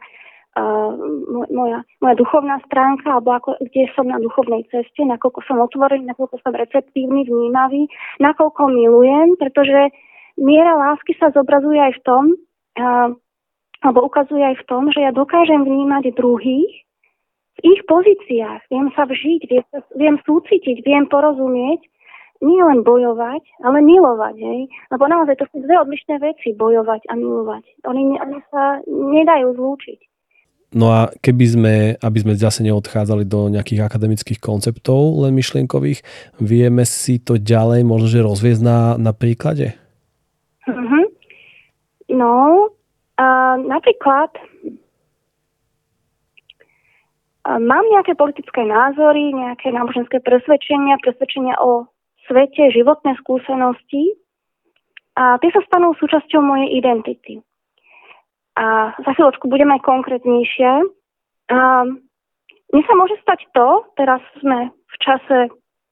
[1.52, 6.44] moja, moja duchovná stránka, alebo ako, kde som na duchovnej ceste, nakoľko som otvorený, nakoľko
[6.44, 7.88] som receptívny, vnímavý,
[8.20, 9.96] nakoľko milujem, pretože
[10.36, 12.24] miera lásky sa zobrazuje aj v tom,
[12.80, 13.10] uh,
[13.82, 16.72] alebo ukazuje aj v tom, že ja dokážem vnímať druhých
[17.52, 21.82] v ich pozíciách, viem sa vžiť, viem, viem súcitiť, viem porozumieť
[22.42, 24.36] nie len bojovať, ale milovať.
[24.42, 24.62] Hej?
[24.90, 27.86] Lebo naozaj to sú dve odlišné veci, bojovať a milovať.
[27.86, 30.11] Oni, oni sa nedajú zlúčiť.
[30.72, 36.00] No a keby sme, aby sme zase neodchádzali do nejakých akademických konceptov, len myšlienkových,
[36.40, 39.76] vieme si to ďalej možno, že rozviesť na, na príklade?
[40.64, 41.12] Uh-huh.
[42.08, 42.36] No,
[43.20, 44.32] uh, napríklad
[47.44, 51.92] uh, mám nejaké politické názory, nejaké náboženské presvedčenia, presvedčenia o
[52.32, 54.16] svete životné skúsenosti
[55.20, 57.44] a tie sa stanú súčasťou mojej identity.
[58.60, 60.72] A za chvíľočku budeme aj konkrétnejšie.
[61.52, 61.60] A
[62.72, 65.38] mne sa môže stať to, teraz sme v čase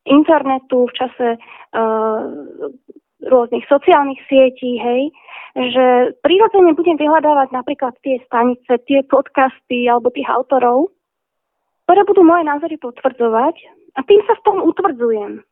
[0.08, 2.24] internetu, v čase uh,
[3.20, 5.12] rôznych sociálnych sietí, hej,
[5.56, 10.96] že prírodzene budem vyhľadávať napríklad tie stanice, tie podcasty alebo tých autorov,
[11.84, 13.56] ktoré budú moje názory potvrdzovať
[13.98, 15.44] a tým sa v tom utvrdzujem.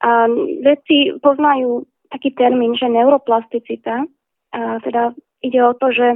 [0.00, 0.30] A
[0.64, 1.84] vedci poznajú
[2.14, 4.06] taký termín, že neuroplasticita.
[4.50, 5.12] A teda
[5.44, 6.06] ide o to, že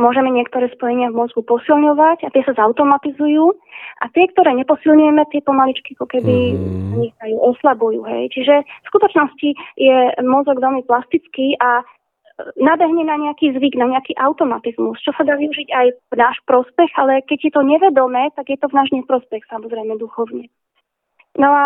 [0.00, 3.52] môžeme niektoré spojenia v mozgu posilňovať a tie sa zautomatizujú
[4.00, 6.56] a tie, ktoré neposilňujeme, tie pomaličky ako keby
[6.96, 7.46] vznikajú, mm.
[7.54, 8.00] oslabujú.
[8.08, 8.32] Hej.
[8.32, 11.84] Čiže v skutočnosti je mozog veľmi plastický a
[12.56, 16.90] nabehne na nejaký zvyk, na nejaký automatizmus, čo sa dá využiť aj v náš prospech,
[16.96, 20.48] ale keď je to nevedomé, tak je to v náš neprospech, samozrejme duchovne.
[21.36, 21.64] No a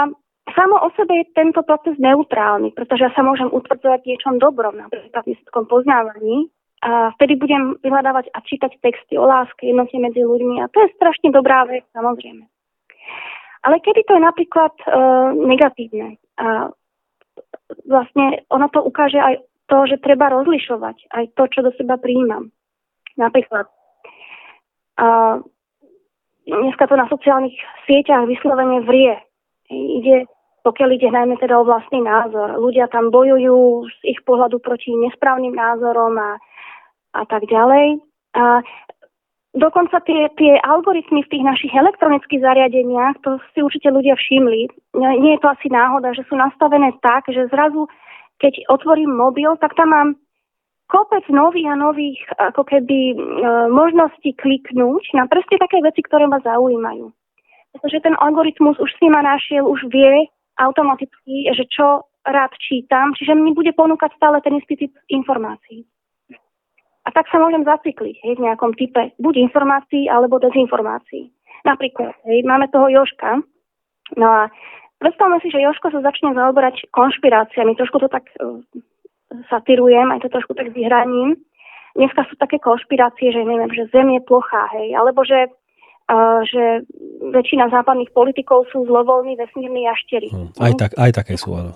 [0.52, 5.24] Samo o sebe je tento proces neutrálny, pretože ja sa môžem utvrdzovať niečom dobrom, napríklad
[5.24, 6.52] v výsledkom poznávaní.
[6.84, 10.92] A vtedy budem vyhľadávať a čítať texty o láske, jednote medzi ľuďmi a to je
[11.00, 12.44] strašne dobrá vec, samozrejme.
[13.64, 14.86] Ale kedy to je napríklad e,
[15.48, 16.68] negatívne a
[17.88, 22.52] vlastne ono to ukáže aj to, že treba rozlišovať aj to, čo do seba prijímam.
[23.16, 23.64] Napríklad
[25.00, 25.40] a,
[26.44, 27.56] dneska to na sociálnych
[27.88, 29.16] sieťach vyslovene vrie.
[29.72, 30.28] Ide
[30.64, 32.56] pokiaľ ide najmä teda o vlastný názor.
[32.56, 36.40] Ľudia tam bojujú z ich pohľadu proti nesprávnym názorom a,
[37.14, 38.02] a tak ďalej.
[38.34, 38.60] A
[39.54, 44.68] dokonca tie, tie algoritmy v tých našich elektronických zariadeniach, to si určite ľudia všimli.
[44.98, 47.86] Nie je to asi náhoda, že sú nastavené tak, že zrazu,
[48.42, 50.08] keď otvorím mobil, tak tam mám
[50.90, 53.16] kopec nových a nových ako keby e,
[53.72, 57.08] možností kliknúť na presne také veci, ktoré ma zaujímajú.
[57.72, 60.28] Pretože ten algoritmus už si ma našiel, už vie,
[60.60, 65.84] automaticky, že čo rád čítam, čiže mi bude ponúkať stále ten istý typ informácií.
[67.04, 71.28] A tak sa môžem zacykliť hej, v nejakom type buď informácií alebo dezinformácií.
[71.68, 73.44] Napríklad, hej, máme toho Joška,
[74.16, 74.48] no a
[75.00, 78.60] predstavme si, že Joško sa začne zaoberať konšpiráciami, trošku to tak uh,
[79.52, 81.36] satirujem, aj to trošku tak vyhraním.
[81.92, 85.52] Dneska sú také konšpirácie, že neviem, že Zem je plochá, hej, alebo že
[86.44, 86.84] že
[87.32, 90.28] väčšina západných politikov sú zlovoľní vesmírni jašteri.
[90.28, 91.72] Hm, aj, tak, aj také sú, áno.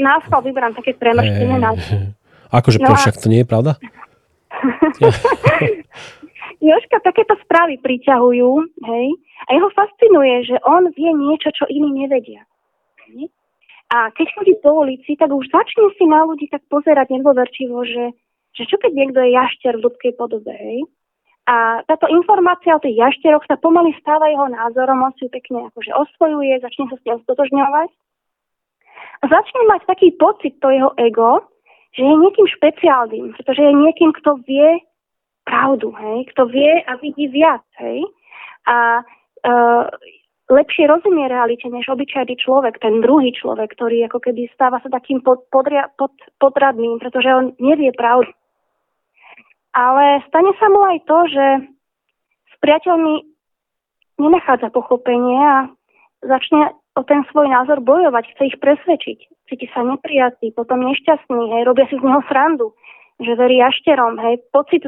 [0.00, 2.16] Na schvál vyberám také premrštené názvy.
[2.56, 3.76] Akože no však to nie je pravda?
[6.66, 8.50] Jožka takéto správy priťahujú,
[8.88, 9.06] hej,
[9.46, 12.48] a jeho fascinuje, že on vie niečo, čo iní nevedia.
[13.86, 18.04] A keď chodí po ulici, tak už začne si na ľudí tak pozerať nedôverčivo, že,
[18.58, 20.80] že čo keď niekto je jašter v ľudskej podobe, hej?
[21.46, 25.70] A táto informácia o tých jašteroch sa pomaly stáva jeho názorom, on si ju pekne
[25.70, 27.90] akože osvojuje, začne sa s ním stotožňovať.
[29.22, 31.46] A začne mať taký pocit, to jeho ego,
[31.96, 34.84] že je niekým špeciálnym, pretože je niekým, kto vie
[35.48, 38.04] pravdu, hej, kto vie a vidí viac, hej.
[38.68, 39.88] A uh,
[40.50, 45.24] lepšie rozumie realite než obyčajný človek, ten druhý človek, ktorý ako keby stáva sa takým
[45.24, 48.30] pod, podria, pod, podradným, pretože on nevie pravdu.
[49.72, 51.46] Ale stane sa mu aj to, že
[52.48, 53.14] s priateľmi
[54.16, 55.68] nenachádza pochopenie a
[56.24, 59.35] začne o ten svoj názor bojovať, chce ich presvedčiť.
[59.46, 62.74] Cíti sa neprijatý, potom nešťastný, hej, robia si z neho srandu,
[63.22, 64.82] že verí jašterom, hej, pocit,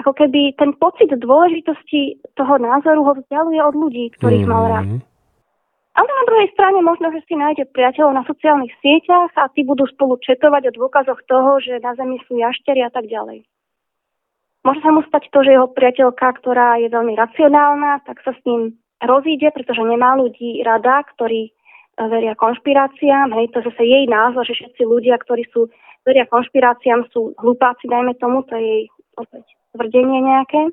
[0.00, 4.56] ako keby ten pocit dôležitosti toho názoru ho vzdialuje od ľudí, ktorých mm-hmm.
[4.56, 4.88] mal rád.
[4.88, 5.00] Mhm.
[5.98, 9.82] Ale na druhej strane možno, že si nájde priateľov na sociálnych sieťach a tí budú
[9.90, 13.42] spolu četovať o dôkazoch toho, že na Zemi sú jaštery a tak ďalej.
[14.62, 18.40] Môže sa mu stať to, že jeho priateľka, ktorá je veľmi racionálna, tak sa s
[18.46, 21.50] ním rozíde, pretože nemá ľudí rada, ktorí
[22.06, 23.34] veria konšpiráciám.
[23.34, 25.66] Hej, to zase jej názor, že všetci ľudia, ktorí sú
[26.06, 28.84] veria konšpiráciám, sú hlupáci, dajme tomu, to je jej
[29.18, 30.70] opäť tvrdenie nejaké.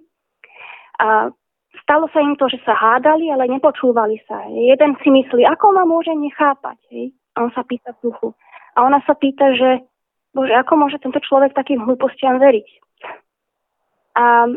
[1.01, 1.33] A
[1.81, 4.45] stalo sa im to, že sa hádali, ale nepočúvali sa.
[4.53, 6.77] Jeden si myslí, ako ma môže nechápať.
[6.93, 7.11] Hej?
[7.35, 8.37] A on sa pýta duchu.
[8.77, 9.83] A ona sa pýta, že
[10.35, 12.67] bože, ako môže tento človek takým hlúpostiam veriť.
[14.15, 14.47] A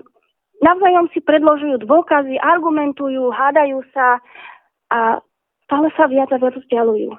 [0.62, 4.18] navzájom si predložujú dôkazy, argumentujú, hádajú sa
[4.90, 5.22] a
[5.68, 7.12] stále sa viac a viac vzdialujú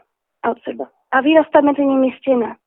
[0.44, 0.90] od seba.
[1.14, 2.58] A vyrastá medzi nimi stena.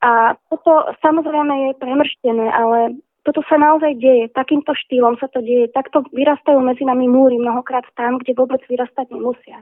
[0.00, 4.32] A toto samozrejme je premrštené, ale toto sa naozaj deje.
[4.32, 5.68] Takýmto štýlom sa to deje.
[5.76, 9.60] Takto vyrastajú medzi nami múry mnohokrát tam, kde vôbec vyrastať nemusia.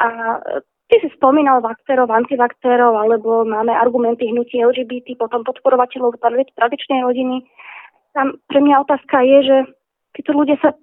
[0.00, 0.40] A
[0.88, 6.16] ty si spomínal vakcerov, antivakcerov, alebo máme argumenty hnutí LGBT, potom podporovateľov
[6.56, 7.44] tradičnej rodiny
[8.18, 9.56] tam pre mňa otázka je, že
[10.18, 10.74] títo ľudia sa,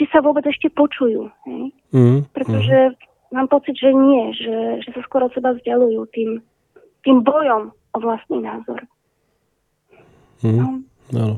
[0.00, 1.28] či sa vôbec ešte počujú.
[1.44, 1.62] Hej?
[1.92, 2.96] Mm, Pretože mm.
[3.32, 6.30] Mám pocit, že nie, že, že sa skoro od seba vzdialujú tým,
[7.02, 8.84] tým bojom o vlastný názor.
[10.44, 10.66] Mm, no.
[11.12, 11.36] Áno.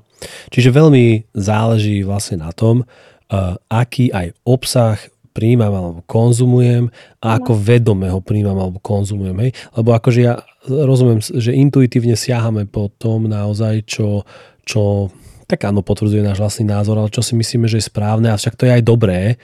[0.54, 4.98] Čiže veľmi záleží vlastne na tom, uh, aký aj obsah
[5.34, 9.34] príjmam alebo konzumujem a ako vedome ho príjmam alebo konzumujem.
[9.42, 9.50] Hej?
[9.74, 10.38] Lebo akože ja
[10.70, 14.22] rozumiem, že intuitívne siahame po tom naozaj, čo,
[14.62, 15.10] čo
[15.50, 18.56] tak áno, potvrdzuje náš vlastný názor, ale čo si myslíme, že je správne, a však
[18.56, 19.36] to je aj dobré.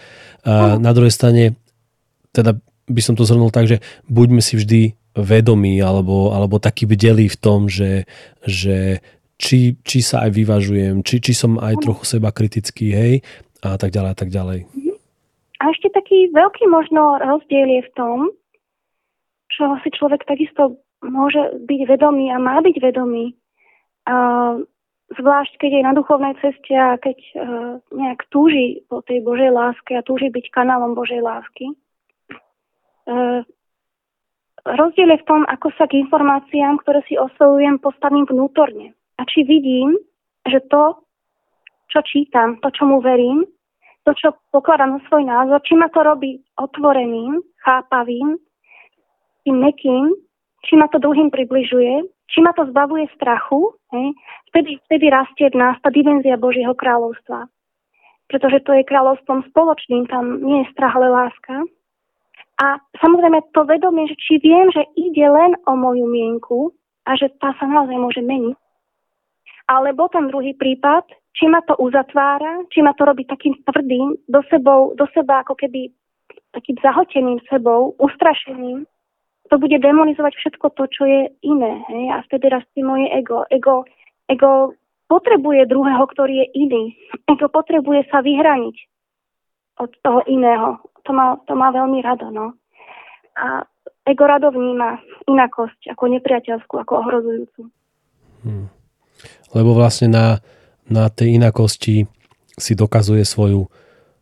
[0.46, 1.59] A na druhej strane,
[2.30, 2.58] teda
[2.90, 3.78] by som to zhrnul tak, že
[4.10, 4.80] buďme si vždy
[5.14, 8.06] vedomí alebo, alebo taký bdelí v tom, že,
[8.46, 9.02] že
[9.40, 13.14] či, či sa aj vyvažujem, či, či som aj trochu seba kritický, hej,
[13.64, 14.60] a tak ďalej a tak ďalej.
[15.60, 18.18] A ešte taký veľký možno rozdiel je v tom,
[19.52, 23.36] čo si človek takisto môže byť vedomý a má byť vedomý.
[24.08, 24.64] Uh,
[25.16, 27.40] zvlášť keď je na duchovnej ceste a keď uh,
[27.92, 31.76] nejak túži po tej Božej láske a túži byť kanálom Božej lásky.
[33.08, 33.42] Uh,
[34.64, 38.92] rozdiel je v tom, ako sa k informáciám, ktoré si osvojujem, postavím vnútorne.
[39.16, 39.96] A či vidím,
[40.44, 41.04] že to,
[41.92, 43.44] čo čítam, to, čo mu verím,
[44.04, 48.40] to, čo pokladám na svoj názor, či ma to robí otvoreným, chápavým,
[49.44, 50.12] tým mekým,
[50.64, 54.14] či ma to druhým približuje, či ma to zbavuje strachu, hej,
[54.52, 57.50] vtedy, vtedy rastie v nás tá dimenzia Božieho kráľovstva.
[58.30, 61.66] Pretože to je kráľovstvom spoločným, tam nie je strach, ale láska.
[62.60, 66.76] A samozrejme to vedomie, že či viem, že ide len o moju mienku
[67.08, 68.56] a že tá sa naozaj môže meniť.
[69.70, 74.44] Alebo ten druhý prípad, či ma to uzatvára, či ma to robí takým tvrdým, do,
[74.52, 75.88] sebou, do seba ako keby
[76.52, 78.84] takým zahoteným sebou, ustrašeným,
[79.50, 81.82] to bude demonizovať všetko to, čo je iné.
[81.90, 82.04] Hej?
[82.12, 83.46] A vtedy rastie moje ego.
[83.50, 83.82] ego.
[84.30, 84.78] Ego
[85.10, 86.84] potrebuje druhého, ktorý je iný.
[87.26, 88.76] Ego potrebuje sa vyhraniť
[89.82, 90.78] od toho iného.
[91.04, 92.28] To má, to má veľmi rado.
[92.28, 92.54] No.
[93.36, 93.64] A
[94.04, 97.60] ego rado vníma inakosť ako nepriateľskú, ako ohrozujúcu.
[98.44, 98.68] Hmm.
[99.52, 100.26] Lebo vlastne na,
[100.88, 102.08] na tej inakosti
[102.56, 103.68] si dokazuje svoju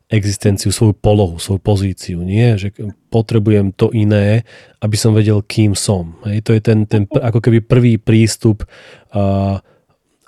[0.08, 2.18] existenciu, svoju polohu, svoju pozíciu.
[2.24, 2.72] Nie, že
[3.12, 4.48] potrebujem to iné,
[4.80, 6.16] aby som vedel, kým som.
[6.24, 8.64] Hej, to je ten, ten ako keby prvý prístup
[9.12, 9.60] uh,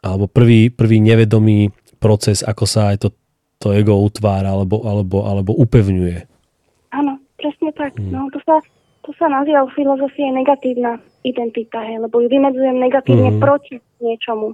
[0.00, 3.08] alebo prvý, prvý nevedomý proces, ako sa aj to,
[3.60, 6.29] to ego utvára alebo, alebo, alebo upevňuje.
[7.80, 7.96] Tak.
[7.96, 8.12] Hmm.
[8.12, 8.60] No, to sa,
[9.08, 13.40] to sa nazýva v filozofii negatívna identita, hej, lebo ju vymedzujem negatívne hmm.
[13.40, 14.52] proti niečomu.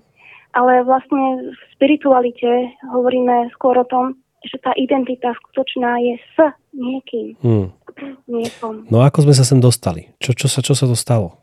[0.55, 4.15] Ale vlastne v spiritualite hovoríme skôr o tom,
[4.47, 6.37] že tá identita skutočná je s
[6.71, 7.35] niekým.
[7.43, 7.69] Hmm.
[8.31, 8.87] Niekom.
[8.95, 10.15] No ako sme sa sem dostali?
[10.23, 11.43] Čo, čo, sa, čo sa to stalo?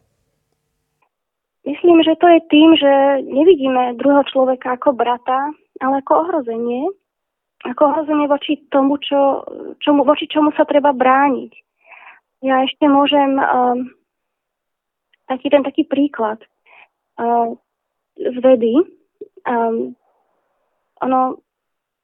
[1.68, 2.92] Myslím, že to je tým, že
[3.28, 6.92] nevidíme druhého človeka ako brata, ale ako ohrozenie.
[7.64, 9.48] Ako ohrozenie voči tomu, čo,
[9.80, 11.63] čomu, voči čomu sa treba brániť.
[12.44, 13.88] Ja ešte môžem um,
[15.32, 16.44] taký ten taký príklad
[17.16, 17.56] uh,
[18.20, 18.84] z vedy.
[19.48, 19.96] Um,
[21.00, 21.40] ono,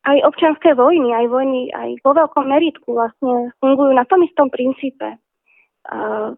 [0.07, 5.19] aj občianské vojny, aj vojny, aj vo veľkom meritku vlastne fungujú na tom istom princípe,
[5.91, 6.31] uh,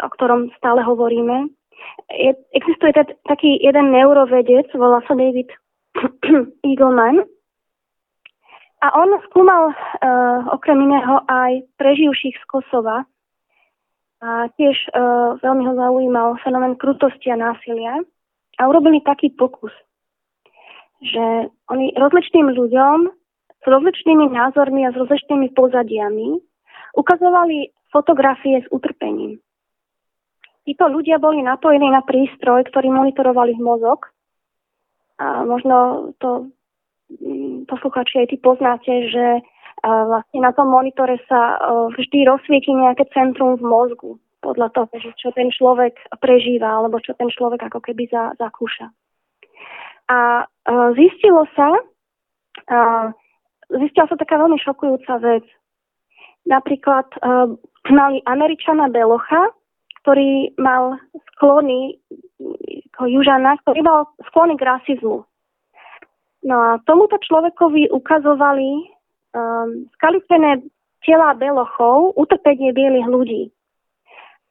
[0.00, 1.52] o ktorom stále hovoríme.
[2.08, 5.52] Je, existuje t- taký jeden neurovedec, volá sa David
[6.64, 7.28] Eagleman,
[8.76, 13.08] a on skúmal uh, okrem iného aj preživších z Kosova.
[14.20, 18.04] A tiež uh, veľmi ho zaujímal fenomén krutosti a násilia.
[18.56, 19.72] A urobili taký pokus,
[21.04, 22.98] že oni rozličným ľuďom
[23.60, 26.40] s rozličnými názormi a s rozličnými pozadiami
[26.96, 29.36] ukazovali fotografie s utrpením.
[30.64, 34.10] Títo ľudia boli napojení na prístroj, ktorý monitorovali ich mozog.
[35.20, 36.50] A možno to
[37.10, 39.26] mm, posluchači aj ty poznáte, že
[39.84, 41.60] vlastne na tom monitore sa
[41.92, 44.88] vždy rozsvieti nejaké centrum v mozgu podľa toho,
[45.20, 48.88] čo ten človek prežíva alebo čo ten človek ako keby za, zakúša.
[50.06, 51.76] A uh, zistilo sa,
[53.68, 55.44] zistila sa taká veľmi šokujúca vec.
[56.46, 57.10] Napríklad
[57.90, 59.50] mali Američana Belocha,
[60.02, 61.02] ktorý mal
[61.34, 61.98] sklony,
[62.94, 65.26] ako Južana, ktorý mal sklony k rasizmu.
[66.46, 68.70] No a tomuto človekovi ukazovali
[69.34, 70.62] um, skalicené
[71.02, 73.42] tela belochov, utrpenie bielých ľudí.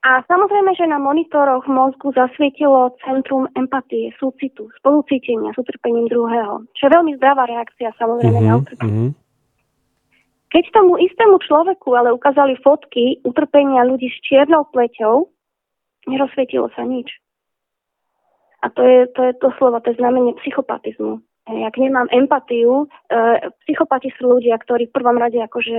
[0.06, 6.62] A samozrejme, že na monitoroch mozgu zasvietilo centrum empatie, súcitu, spolucítenia s utrpením druhého.
[6.78, 8.92] Čo je veľmi zdravá reakcia samozrejme mm-hmm, na utrpenie.
[9.10, 9.12] Mm-hmm.
[10.54, 15.26] Keď tomu istému človeku ale ukázali fotky utrpenia ľudí s čiernou pleťou,
[16.06, 17.10] nerozsvietilo sa nič.
[18.62, 21.18] A to je, to je doslova to je znamenie psychopatizmu.
[21.46, 23.14] Ak nemám empatiu, e,
[23.66, 25.78] psychopati sú ľudia, ktorí v prvom rade akože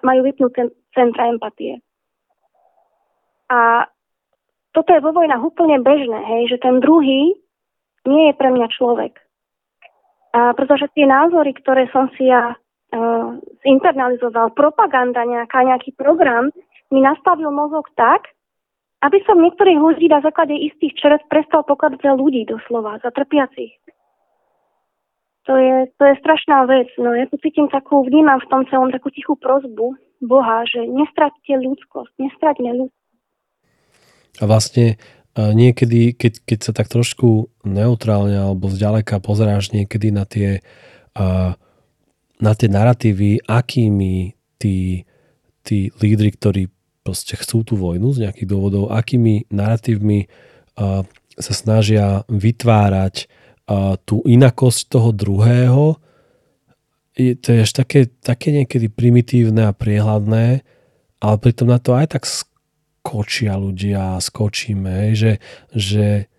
[0.00, 1.84] majú vypnuté centra empatie.
[3.52, 3.84] A
[4.72, 7.34] toto je vo vojnách úplne bežné, hej, že ten druhý
[8.06, 9.20] nie je pre mňa človek.
[10.30, 13.28] A pretože tie názory, ktoré som si ja uh,
[13.66, 16.54] zinternalizoval, propaganda nejaká, nejaký program,
[16.94, 18.30] mi nastavil mozog tak,
[19.02, 23.74] aby som niektorých ľudí na základe istých čert prestal pokladať za ľudí doslova, za trpiacich.
[25.50, 26.86] To je, to je strašná vec.
[26.94, 31.58] No ja tu cítim takú, vnímam v tom celom takú tichú prozbu Boha, že nestraťte
[31.58, 33.10] ľudskosť, nestraťme ľudskosť.
[34.38, 34.94] A vlastne
[35.34, 40.62] niekedy, keď, keď sa tak trošku neutrálne alebo zďaleka pozeráš niekedy na tie,
[42.38, 45.02] na tie narratívy, akými tí,
[45.66, 46.62] tí lídry, ktorí
[47.02, 50.30] proste chcú tú vojnu z nejakých dôvodov, akými narratívmi
[51.34, 53.26] sa snažia vytvárať
[54.02, 56.00] tú inakosť toho druhého,
[57.14, 60.62] je, to je až také, také niekedy primitívne a priehľadné,
[61.20, 65.42] ale pritom na to aj tak skočia ľudia, skočíme, že,
[65.74, 66.30] že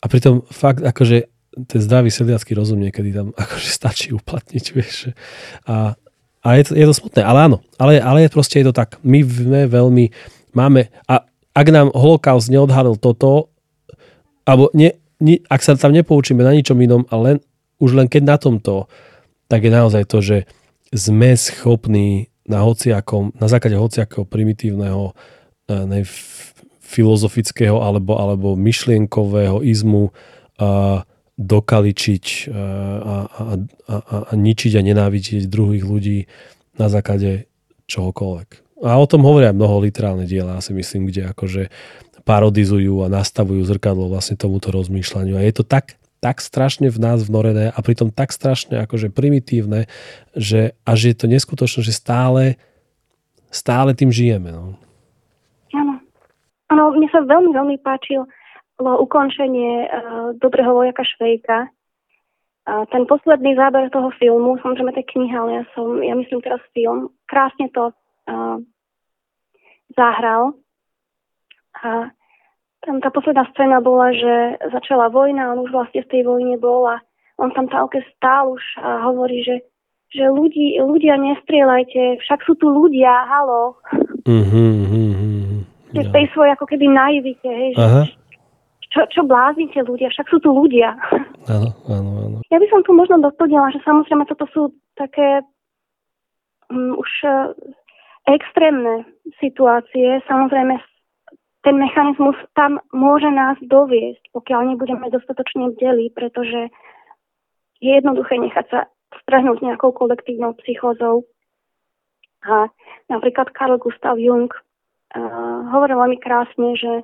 [0.00, 1.32] a pritom fakt akože
[1.64, 5.16] ten zdravý sedliacký rozum niekedy tam akože stačí uplatniť, vieš.
[5.64, 5.96] A,
[6.44, 9.00] a je, to, je to smutné, ale áno, ale, ale proste je to tak.
[9.00, 10.04] My sme veľmi,
[10.52, 11.24] máme, a
[11.56, 13.48] ak nám holokaust neodhalil toto,
[14.44, 17.38] alebo ne, ak sa tam nepoučíme na ničom inom, ale len,
[17.80, 18.88] už len keď na tomto,
[19.48, 20.38] tak je naozaj to, že
[20.92, 25.16] sme schopní na hociakom, na základe hociakého primitívneho
[25.68, 26.02] ne,
[26.86, 30.14] filozofického alebo, alebo myšlienkového izmu
[30.56, 31.02] a
[31.36, 32.64] dokaličiť a,
[32.96, 33.42] a, a,
[33.92, 36.18] a, a ničiť a nenávidieť druhých ľudí
[36.80, 37.50] na základe
[37.90, 38.80] čohokoľvek.
[38.84, 41.72] A o tom hovoria mnoho literálne diela, si myslím, kde akože
[42.26, 45.38] parodizujú a nastavujú zrkadlo vlastne tomuto rozmýšľaniu.
[45.38, 49.86] A je to tak, tak strašne v nás vnorené a pritom tak strašne akože primitívne,
[50.34, 52.58] že až je to neskutočné, že stále,
[53.54, 54.50] stále tým žijeme.
[54.50, 54.74] No.
[56.66, 58.26] Áno, mne sa veľmi, veľmi páčilo
[58.82, 61.70] ukončenie uh, Dobrého vojaka Švejka.
[62.66, 66.42] Uh, ten posledný záber toho filmu, samozrejme to je kniha, ale ja som, ja myslím
[66.42, 68.58] teraz film, krásne to uh,
[69.94, 70.58] zahral.
[71.86, 72.10] A
[72.86, 76.86] tam tá posledná scéna bola, že začala vojna, on už vlastne v tej vojne bol
[76.86, 77.02] a
[77.42, 79.66] on tam tálke stál už a hovorí, že,
[80.14, 83.76] že ľudí, ľudia nestrieľajte, však sú tu ľudia, halo.
[84.24, 85.36] Mm-hmm, mm-hmm
[86.02, 88.02] v tej svojej ako keby naivite, hej, že Aha.
[88.92, 90.96] čo, čo bláznite ľudia, však sú tu ľudia.
[91.46, 92.36] Áno, áno, áno.
[92.50, 94.62] Ja by som tu možno doplnila, že samozrejme toto sú
[94.98, 95.46] také
[96.68, 97.54] um, už uh,
[98.26, 99.06] extrémne
[99.38, 100.20] situácie.
[100.26, 100.74] Samozrejme
[101.66, 106.70] ten mechanizmus tam môže nás doviesť, pokiaľ nebudeme dostatočne bdeli, pretože
[107.82, 108.80] je jednoduché nechať sa
[109.26, 111.26] strhnúť nejakou kolektívnou psychózou.
[112.46, 112.70] A
[113.10, 117.02] napríklad Carl Gustav Jung uh, hovoril veľmi krásne, že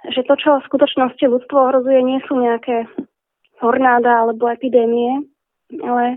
[0.00, 2.88] že to, čo v skutočnosti ľudstvo ohrozuje, nie sú nejaké
[3.60, 5.28] hornáda alebo epidémie,
[5.76, 6.16] ale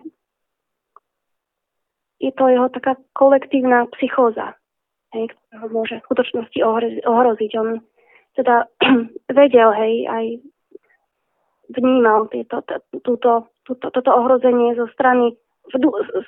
[2.23, 4.55] je to jeho taká kolektívna psychóza,
[5.14, 6.59] hej, ktorá ho môže v skutočnosti
[7.05, 7.51] ohroziť.
[7.61, 7.80] On
[8.34, 8.66] teda
[9.38, 10.26] vedel, hej, aj
[11.74, 12.66] vnímal tieto,
[13.01, 15.38] túto, túto, toto ohrozenie zo strany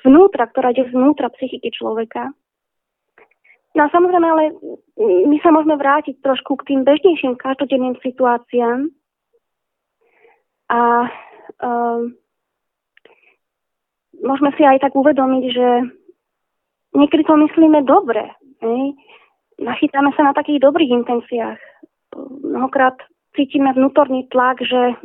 [0.06, 2.32] vnútra, ktorá ide zvnútra psychiky človeka.
[3.76, 4.44] No a samozrejme, ale
[5.28, 8.88] my sa môžeme vrátiť trošku k tým bežnejším každodenným situáciám.
[10.72, 11.12] A
[11.60, 12.16] um,
[14.24, 15.68] môžeme si aj tak uvedomiť, že
[16.96, 18.32] niekedy to myslíme dobre.
[18.62, 18.96] Hej?
[19.60, 21.60] Nachytáme sa na takých dobrých intenciách.
[22.44, 22.96] Mnohokrát
[23.36, 24.96] cítime vnútorný tlak, že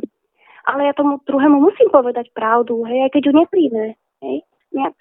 [0.62, 3.84] ale ja tomu druhému musím povedať pravdu, hej, aj keď ju nepríjme.
[4.22, 4.36] Hej.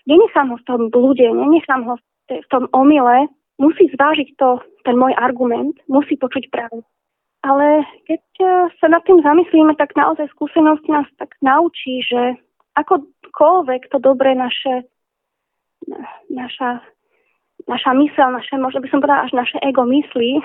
[0.10, 1.96] Nenechám ho v tom blúde, nenechám ho
[2.28, 3.30] v tom omyle,
[3.62, 6.82] musí zvážiť to, ten môj argument, musí počuť pravdu.
[7.42, 8.46] Ale keď e,
[8.78, 12.38] sa nad tým zamyslíme, tak naozaj skúsenosť nás tak naučí, že
[12.78, 14.86] akokoľvek to dobré naše,
[16.30, 16.86] naša,
[17.72, 20.44] naša mysel, naše, možno by som povedala až naše ego myslí,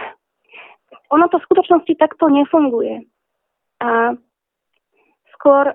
[1.10, 3.02] ono to v skutočnosti takto nefunguje.
[3.82, 4.14] A
[5.34, 5.74] skôr,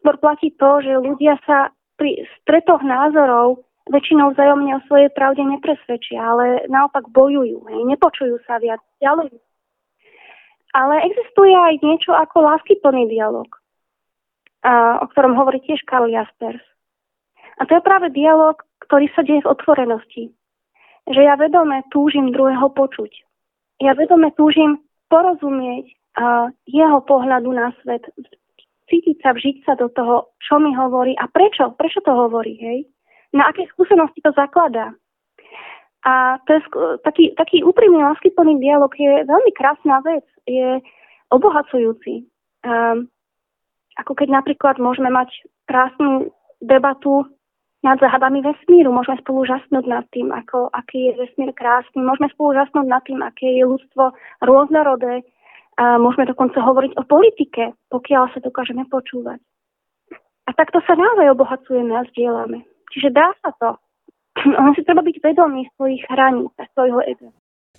[0.00, 6.22] skôr platí to, že ľudia sa pri stretoch názorov väčšinou vzájomne o svojej pravde nepresvedčia,
[6.22, 9.34] ale naopak bojujú, hej, nepočujú sa viac ďalej.
[10.72, 13.50] Ale existuje aj niečo ako láskyplný dialog,
[14.64, 16.62] a, o ktorom hovorí tiež Karl Jaspers.
[17.60, 20.24] A to je práve dialog, ktorý sa deje v otvorenosti.
[21.10, 23.12] Že ja vedome túžim druhého počuť.
[23.82, 24.78] Ja vedome túžim
[25.10, 28.06] porozumieť a, jeho pohľadu na svet,
[28.86, 32.86] cítiť sa, vžiť sa do toho, čo mi hovorí a prečo, prečo to hovorí, hej
[33.32, 34.92] na aké skúsenosti to zakladá.
[36.02, 36.60] A to je
[37.06, 40.82] taký, taký úprimný, láskyplný dialog je veľmi krásna vec, je
[41.30, 42.26] obohacujúci.
[42.66, 43.08] Um,
[43.96, 45.30] ako keď napríklad môžeme mať
[45.70, 47.26] krásnu debatu
[47.82, 52.54] nad záhadami vesmíru, môžeme spolu žasnúť nad tým, ako, aký je vesmír krásny, môžeme spolu
[52.54, 54.14] žasnúť nad tým, aké je ľudstvo
[54.46, 55.26] rôznorodé,
[55.80, 59.40] a môžeme dokonca hovoriť o politike, pokiaľ sa dokážeme počúvať.
[60.44, 62.66] A takto sa naozaj obohacujeme a zdieľame.
[62.92, 63.80] Čiže dá sa to.
[64.62, 67.32] On si treba byť vedomý svojich hraníc a svojho ega.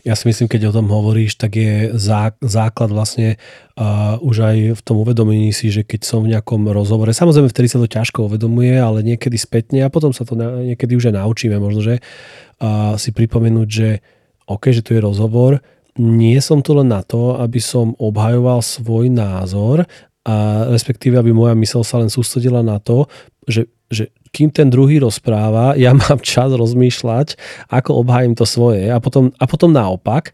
[0.03, 1.95] Ja si myslím, keď o tom hovoríš, tak je
[2.43, 3.39] základ vlastne
[3.79, 7.71] uh, už aj v tom uvedomení si, že keď som v nejakom rozhovore, samozrejme vtedy
[7.71, 11.55] sa to ťažko uvedomuje, ale niekedy spätne a potom sa to niekedy už aj naučíme
[11.55, 14.03] možno, že uh, si pripomenúť, že
[14.51, 15.63] OK, že tu je rozhovor,
[15.95, 19.87] nie som tu len na to, aby som obhajoval svoj názor
[20.27, 23.07] a respektíve, aby moja mysl sa len sústredila na to,
[23.47, 27.37] že, že kým ten druhý rozpráva, ja mám čas rozmýšľať,
[27.69, 30.33] ako obhájim to svoje a potom, a potom naopak.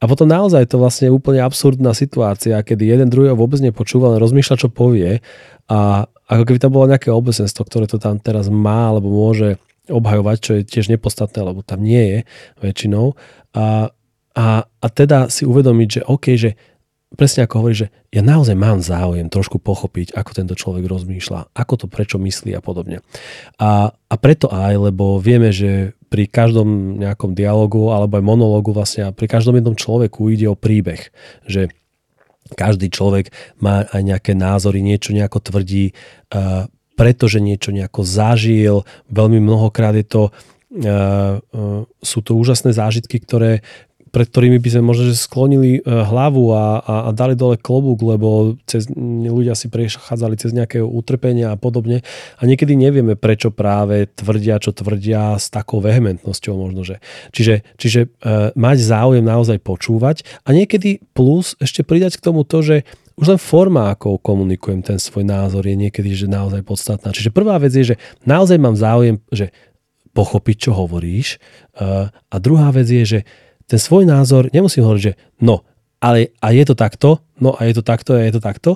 [0.00, 4.56] A potom naozaj to vlastne úplne absurdná situácia, kedy jeden druhého vôbec nepočúva, len rozmýšľa,
[4.56, 5.20] čo povie
[5.68, 9.60] a ako keby tam bolo nejaké obecenstvo, ktoré to tam teraz má alebo môže
[9.92, 12.18] obhajovať, čo je tiež nepodstatné, lebo tam nie je
[12.64, 13.12] väčšinou.
[13.52, 13.92] A,
[14.38, 16.56] a, a teda si uvedomiť, že OK, že
[17.14, 21.74] presne ako hovorí, že ja naozaj mám záujem trošku pochopiť, ako tento človek rozmýšľa, ako
[21.74, 23.02] to prečo myslí a podobne.
[23.58, 29.10] A, a preto aj, lebo vieme, že pri každom nejakom dialogu alebo aj monológu vlastne
[29.14, 31.10] pri každom jednom človeku ide o príbeh,
[31.46, 31.70] že
[32.58, 33.30] každý človek
[33.62, 35.94] má aj nejaké názory, niečo nejako tvrdí,
[36.34, 36.66] uh,
[36.98, 38.82] pretože niečo nejako zažil.
[39.06, 43.62] Veľmi mnohokrát je to, uh, uh, sú to úžasné zážitky, ktoré,
[44.10, 48.02] pred ktorými by sme možno že sklonili e, hlavu a, a, a dali dole klobúk,
[48.02, 52.02] lebo cez, ľudia si prechádzali cez nejaké utrpenia a podobne
[52.36, 56.82] a niekedy nevieme, prečo práve tvrdia, čo tvrdia s takou vehementnosťou možno.
[56.82, 56.96] Že.
[57.30, 62.60] Čiže, čiže e, mať záujem naozaj počúvať a niekedy plus ešte pridať k tomu to,
[62.66, 62.76] že
[63.20, 67.12] už len forma, ako komunikujem ten svoj názor, je niekedy že naozaj podstatná.
[67.12, 69.52] Čiže prvá vec je, že naozaj mám záujem, že
[70.16, 71.36] pochopiť, čo hovoríš.
[71.36, 71.38] E,
[72.10, 73.20] a druhá vec je, že
[73.70, 75.14] ten svoj názor nemusím hovoriť, že
[75.46, 75.62] no,
[76.02, 78.70] ale a je to takto, no a je to takto, a je to takto,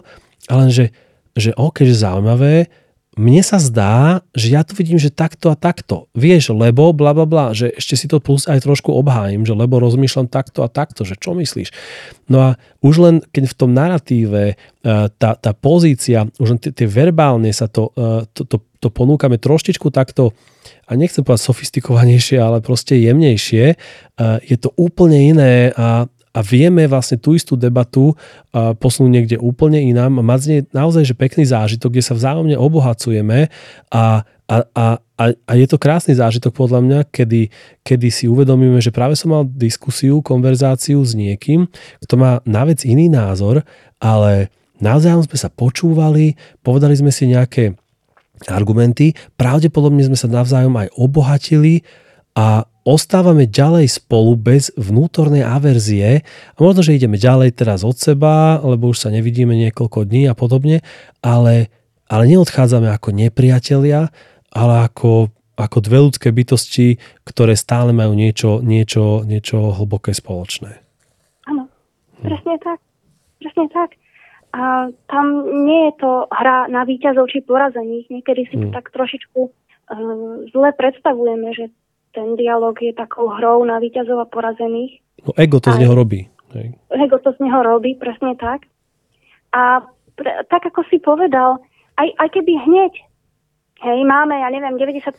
[0.46, 0.94] ale že,
[1.34, 2.70] že OK, že zaujímavé,
[3.14, 6.10] mne sa zdá, že ja to vidím, že takto a takto.
[6.18, 9.78] Vieš, lebo bla bla bla, že ešte si to plus aj trošku obhájim, že lebo
[9.78, 11.70] rozmýšľam takto a takto, že čo myslíš?
[12.26, 12.48] No a
[12.82, 14.54] už len keď v tom narratíve e,
[15.14, 19.94] tá, tá pozícia, už len tie verbálne sa to, e, to, to, to ponúkame troštičku
[19.94, 20.34] takto
[20.84, 23.76] a nechcem povedať sofistikovanejšie, ale proste jemnejšie, e,
[24.42, 28.18] je to úplne iné a, a vieme vlastne tú istú debatu
[28.52, 30.18] posunúť niekde úplne inám.
[30.18, 33.48] Mať z nej naozaj že pekný zážitok, kde sa vzájomne obohacujeme.
[33.94, 37.48] A, A, a, a, a je to krásny zážitok podľa mňa, kedy,
[37.80, 41.64] kedy si uvedomíme, že práve som mal diskusiu, konverzáciu s niekým,
[42.04, 43.64] kto má na vec iný názor,
[44.04, 44.52] ale
[44.84, 47.72] naozaj sme sa počúvali, povedali sme si nejaké
[48.44, 51.80] argumenty, pravdepodobne sme sa navzájom aj obohatili
[52.34, 58.60] a ostávame ďalej spolu bez vnútornej averzie a možno, že ideme ďalej teraz od seba,
[58.60, 60.84] lebo už sa nevidíme niekoľko dní a podobne,
[61.24, 61.72] ale,
[62.10, 64.12] ale neodchádzame ako nepriatelia,
[64.52, 70.84] ale ako, ako dve ľudské bytosti, ktoré stále majú niečo, niečo, niečo hlboké spoločné.
[71.48, 71.70] Áno,
[72.20, 72.78] presne tak.
[73.40, 73.96] Presne tak.
[74.54, 75.26] A tam
[75.66, 78.06] nie je to hra na výťazov či porazených.
[78.06, 78.76] Niekedy si to hmm.
[78.76, 79.50] tak trošičku uh,
[80.54, 81.74] zle predstavujeme, že
[82.14, 85.02] ten dialog je takou hrou na víťazov a porazených.
[85.26, 86.30] No ego to a z neho robí.
[86.54, 86.78] Hej.
[86.94, 88.70] Ego to z neho robí, presne tak.
[89.50, 89.82] A
[90.14, 91.58] pre, tak ako si povedal,
[91.98, 92.92] aj, aj keby hneď
[93.82, 95.10] hej, máme, ja neviem, 90%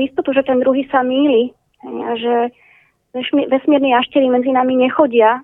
[0.00, 1.52] istotu, že ten druhý sa míli
[1.84, 2.34] hej, a že
[3.48, 5.40] vesmírni jaštery medzi nami nechodia,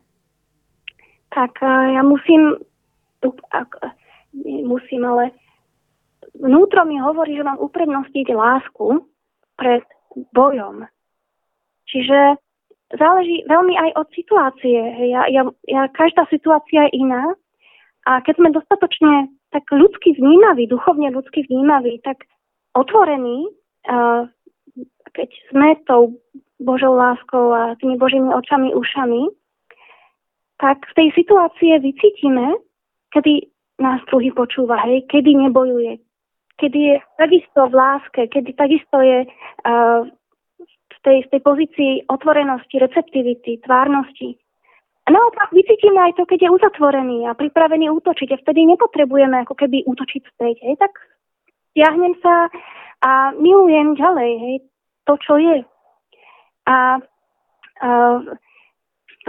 [1.32, 2.60] tak ja musím,
[4.68, 5.34] musím, ale
[6.36, 9.02] vnútro mi hovorí, že mám uprednostiť lásku
[9.58, 9.82] pred
[10.30, 10.86] bojom.
[11.88, 12.38] Čiže
[12.96, 14.78] záleží veľmi aj od situácie.
[15.10, 17.34] Ja, ja, ja, každá situácia je iná
[18.04, 19.14] a keď sme dostatočne
[19.54, 22.26] tak ľudsky vnímaví, duchovne ľudsky vnímaví, tak
[22.74, 23.46] otvorení,
[23.86, 24.26] uh,
[25.14, 26.18] keď sme tou
[26.58, 29.30] Božou láskou a tými Božími očami, ušami,
[30.58, 32.58] tak v tej situácie vycítime,
[33.14, 33.46] kedy
[33.78, 35.98] nás druhý počúva, hej, kedy nebojuje,
[36.58, 40.02] kedy je takisto v láske, kedy takisto je uh,
[41.04, 44.40] tej, z tej pozícii otvorenosti, receptivity, tvárnosti.
[45.04, 48.32] A naopak vycítime aj to, keď je uzatvorený a pripravený útočiť.
[48.32, 50.64] A vtedy nepotrebujeme ako keby útočiť späť.
[50.64, 50.80] Hej.
[50.80, 50.92] Tak
[51.76, 52.48] stiahnem sa
[53.04, 54.56] a milujem ďalej hej,
[55.04, 55.56] to, čo je.
[56.64, 56.96] A,
[57.84, 57.88] a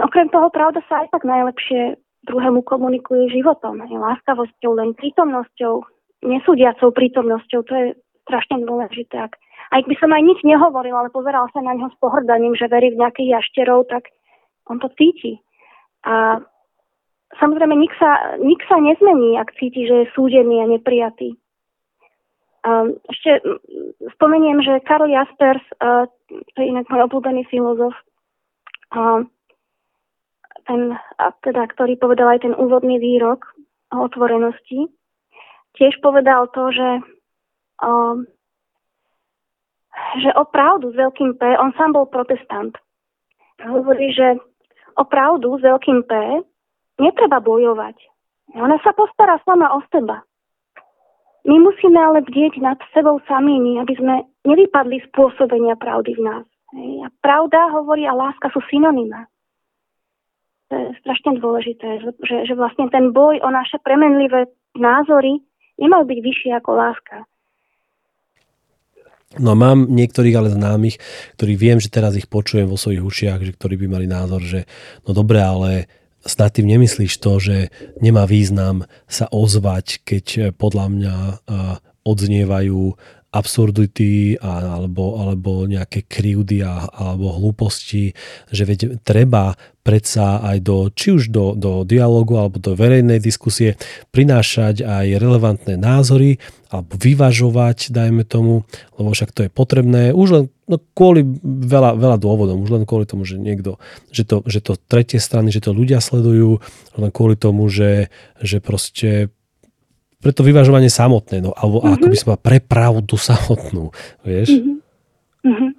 [0.00, 5.84] okrem toho, pravda sa aj tak najlepšie druhému komunikuje životom, hej, láskavosťou, len prítomnosťou,
[6.24, 7.60] nesúdiacou prítomnosťou.
[7.68, 7.86] To je
[8.24, 9.28] strašne dôležité.
[9.28, 9.36] Ak
[9.72, 12.94] aj by som aj nič nehovoril, ale pozeral sa na neho s pohrdaním, že verí
[12.94, 14.10] v nejakých jašterov, tak
[14.70, 15.42] on to cíti.
[16.06, 16.38] A
[17.38, 21.34] samozrejme, nik sa, nik sa nezmení, ak cíti, že je súdený a neprijatý.
[22.66, 23.42] A ešte
[24.18, 25.62] spomeniem, že Karl Jaspers,
[26.26, 27.94] to je inak môj obľúbený filozof,
[28.90, 29.26] a
[30.66, 33.46] ten, a teda, ktorý povedal aj ten úvodný výrok
[33.94, 34.90] o otvorenosti,
[35.78, 36.88] tiež povedal to, že
[40.20, 42.76] že opravdu s veľkým P, on sám bol protestant.
[43.60, 44.36] Hovorí, že
[44.96, 46.12] opravdu s veľkým P
[47.00, 47.96] netreba bojovať.
[48.56, 50.24] Ona sa postará sama o seba.
[51.46, 56.46] My musíme ale bdieť nad sebou samými, aby sme nevypadli z pôsobenia pravdy v nás.
[57.06, 59.30] A pravda hovorí a láska sú synonyma.
[60.66, 62.10] To je strašne dôležité, že,
[62.50, 65.38] že vlastne ten boj o naše premenlivé názory
[65.78, 67.22] nemal byť vyšší ako láska.
[69.34, 71.02] No a mám niektorých ale známych,
[71.34, 74.70] ktorí viem, že teraz ich počujem vo svojich ušiach, že ktorí by mali názor, že
[75.02, 75.90] no dobre, ale
[76.22, 77.56] snad tým nemyslíš to, že
[77.98, 81.14] nemá význam sa ozvať, keď podľa mňa
[82.06, 82.82] odznievajú
[83.34, 88.14] absurdity alebo, alebo nejaké krivdy alebo hlúposti,
[88.48, 93.78] že veď treba predsa aj do, či už do, do dialogu alebo do verejnej diskusie
[94.10, 98.66] prinášať aj relevantné názory alebo vyvažovať, dajme tomu,
[98.98, 103.06] lebo však to je potrebné už len no, kvôli veľa, veľa dôvodom, už len kvôli
[103.06, 103.78] tomu, že niekto,
[104.10, 106.58] že to, že to tretie strany, že to ľudia sledujú,
[106.98, 108.10] len kvôli tomu, že,
[108.42, 109.30] že proste
[110.26, 111.94] pre to vyvažovanie samotné, no, alebo mm-hmm.
[112.02, 113.94] ako by som mal pre pravdu samotnú,
[114.26, 114.58] vieš?
[115.46, 115.70] Mm-hmm.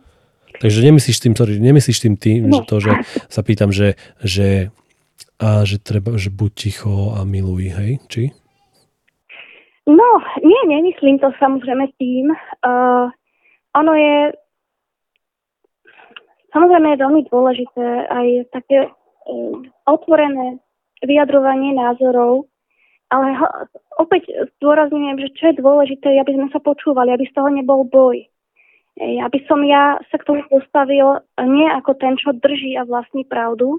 [0.63, 2.55] Takže nemyslíš tým, sorry, nemyslíš tým tým, no.
[2.55, 2.91] že to, že
[3.27, 4.71] sa pýtam, že, že,
[5.43, 7.91] a že treba, že buď ticho a miluj, hej?
[8.07, 8.31] Či?
[9.83, 10.07] No,
[10.39, 12.31] nie, nemyslím to samozrejme tým.
[12.63, 13.11] Uh,
[13.75, 14.31] ono je
[16.55, 20.63] samozrejme je veľmi dôležité aj také uh, otvorené
[21.03, 22.47] vyjadrovanie názorov,
[23.13, 23.47] ale ho,
[23.97, 28.23] opäť zdôrazňujem, že čo je dôležité, aby sme sa počúvali, aby z toho nebol boj.
[28.97, 33.77] Aby som ja sa k tomu postavil nie ako ten, čo drží a vlastní pravdu,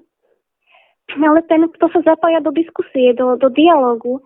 [1.16, 4.22] ale ten, kto sa zapája do diskusie, do, do dialogu,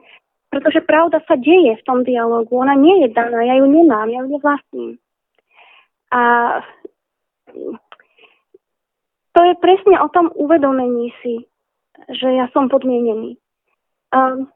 [0.53, 2.53] pretože pravda sa deje v tom dialogu.
[2.61, 4.91] Ona nie je daná, ja ju nemám, ja ju nevlastním.
[6.13, 6.21] A
[9.33, 11.49] to je presne o tom uvedomení si,
[12.13, 13.41] že ja som podmienený.
[14.13, 14.53] Um,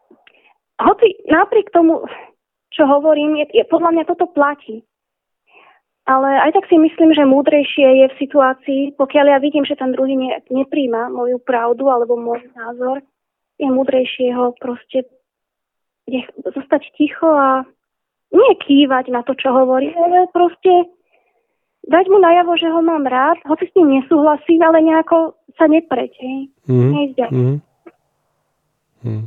[0.76, 2.04] hoci napriek tomu,
[2.72, 4.84] čo hovorím, je, je, podľa mňa toto platí.
[6.06, 9.90] ale aj tak si myslím, že múdrejšie je v situácii, pokiaľ ja vidím, že ten
[9.90, 13.02] druhý ne, nepríjma moju pravdu alebo môj názor,
[13.58, 15.08] je múdrejšie ho proste
[16.06, 17.66] nech, zostať ticho a
[18.30, 20.92] nie kývať na to, čo hovorí, ale proste
[21.86, 26.12] dať mu najavo, že ho mám rád, hoci s ním nesúhlasím, ale nejako sa nepreť,
[26.22, 26.38] hej.
[26.66, 26.92] Mm.
[27.30, 27.58] Mm.
[29.02, 29.26] Mm.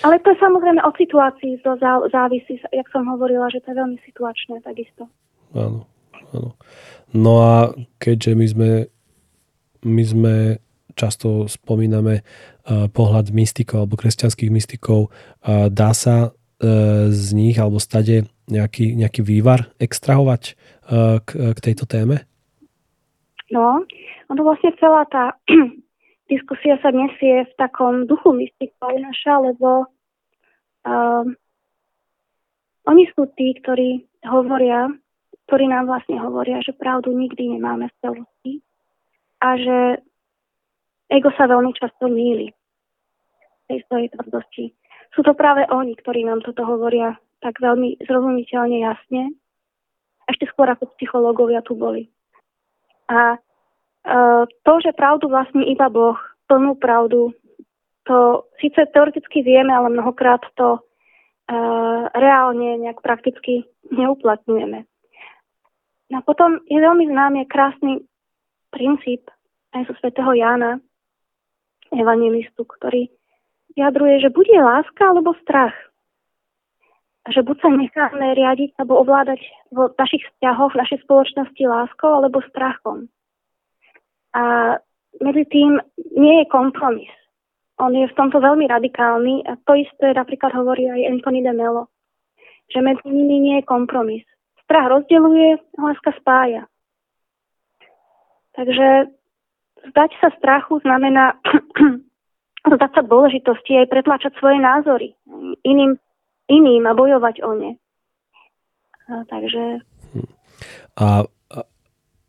[0.00, 1.76] Ale to je samozrejme od situácií to
[2.08, 5.04] závisí, jak som hovorila, že to je veľmi situačné takisto.
[5.52, 5.84] Áno,
[6.32, 6.56] áno.
[7.12, 7.54] No a
[8.00, 8.70] keďže my sme,
[9.84, 10.34] my sme
[10.96, 16.32] často spomíname uh, pohľad mystikov alebo kresťanských mystikov, uh, dá sa uh,
[17.12, 20.58] z nich alebo stade nejaký, nejaký vývar extrahovať
[21.22, 22.26] k, k tejto téme?
[23.54, 23.86] No,
[24.26, 25.38] ono vlastne celá tá
[26.30, 29.90] diskusia sa nesie v takom duchu mystikov naša, lebo
[30.86, 31.26] uh,
[32.86, 34.88] oni sú tí, ktorí hovoria,
[35.50, 38.52] ktorí nám vlastne hovoria, že pravdu nikdy nemáme v celosti
[39.42, 39.78] a že
[41.10, 42.54] ego sa veľmi často míli
[43.66, 44.64] tej svojej tvrdosti.
[45.10, 49.34] Sú to práve oni, ktorí nám toto hovoria tak veľmi zrozumiteľne jasne,
[50.30, 52.06] ešte skôr ako psychológovia tu boli.
[53.10, 53.40] A
[54.64, 56.16] to, že pravdu vlastní iba Boh,
[56.48, 57.36] plnú pravdu,
[58.08, 64.88] to síce teoreticky vieme, ale mnohokrát to uh, reálne nejak prakticky neuplatňujeme.
[66.10, 68.02] No a potom je veľmi známy krásny
[68.74, 69.30] princíp
[69.70, 70.82] aj zo svätého Jána,
[71.94, 73.06] evangelistu, ktorý
[73.78, 75.74] vyjadruje, že bude láska alebo strach.
[77.30, 79.38] Že buď sa necháme riadiť alebo ovládať
[79.70, 83.06] v našich vzťahoch, v našej spoločnosti láskou alebo strachom.
[84.34, 84.76] A
[85.18, 85.80] medzi tým
[86.14, 87.10] nie je kompromis.
[87.80, 91.88] On je v tomto veľmi radikálny a to isté napríklad hovorí aj Anthony de Mello,
[92.68, 94.24] že medzi nimi nie je kompromis.
[94.68, 96.68] Strach rozdeluje, láska spája.
[98.52, 99.08] Takže
[99.90, 101.40] zdať sa strachu znamená
[102.76, 105.16] zdať sa dôležitosti aj pretlačať svoje názory
[105.64, 105.96] iným,
[106.52, 107.72] iným a bojovať o ne.
[109.08, 109.82] A, takže...
[111.00, 111.24] A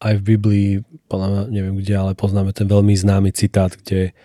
[0.02, 0.70] aj v Biblii,
[1.06, 4.18] podľa neviem kde, ale poznáme ten veľmi známy citát, kde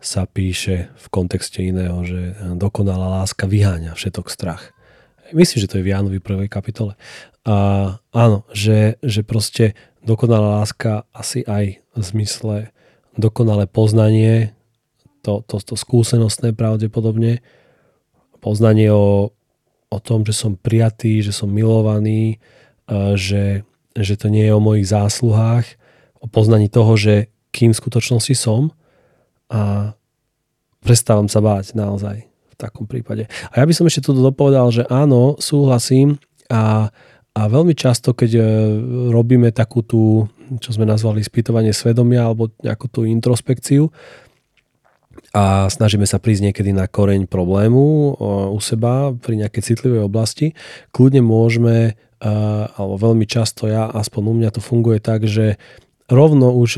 [0.00, 4.72] sa píše v kontexte iného, že dokonalá láska vyháňa všetok strach.
[5.36, 6.96] Myslím, že to je v Jánovi prvej kapitole.
[7.44, 7.56] A
[8.14, 12.56] áno, že, že proste dokonalá láska asi aj v zmysle
[13.18, 14.56] dokonalé poznanie,
[15.20, 17.44] to, to, to skúsenostné pravdepodobne,
[18.38, 19.34] poznanie o,
[19.90, 22.38] o tom, že som prijatý, že som milovaný,
[23.18, 23.67] že
[24.04, 25.66] že to nie je o mojich zásluhách,
[26.18, 28.74] o poznaní toho, že kým v skutočnosti som
[29.48, 29.94] a
[30.84, 33.26] prestávam sa báť naozaj v takom prípade.
[33.54, 36.20] A ja by som ešte tu dopovedal, že áno, súhlasím
[36.50, 36.90] a,
[37.32, 38.42] a veľmi často, keď e,
[39.14, 40.26] robíme takú tú,
[40.60, 43.88] čo sme nazvali spýtovanie svedomia alebo nejakú tú introspekciu,
[45.36, 48.10] a snažíme sa prísť niekedy na koreň problému e,
[48.48, 50.56] u seba pri nejakej citlivej oblasti,
[50.88, 52.00] kľudne môžeme
[52.74, 55.58] alebo veľmi často ja, aspoň u mňa to funguje tak, že
[56.08, 56.70] rovno už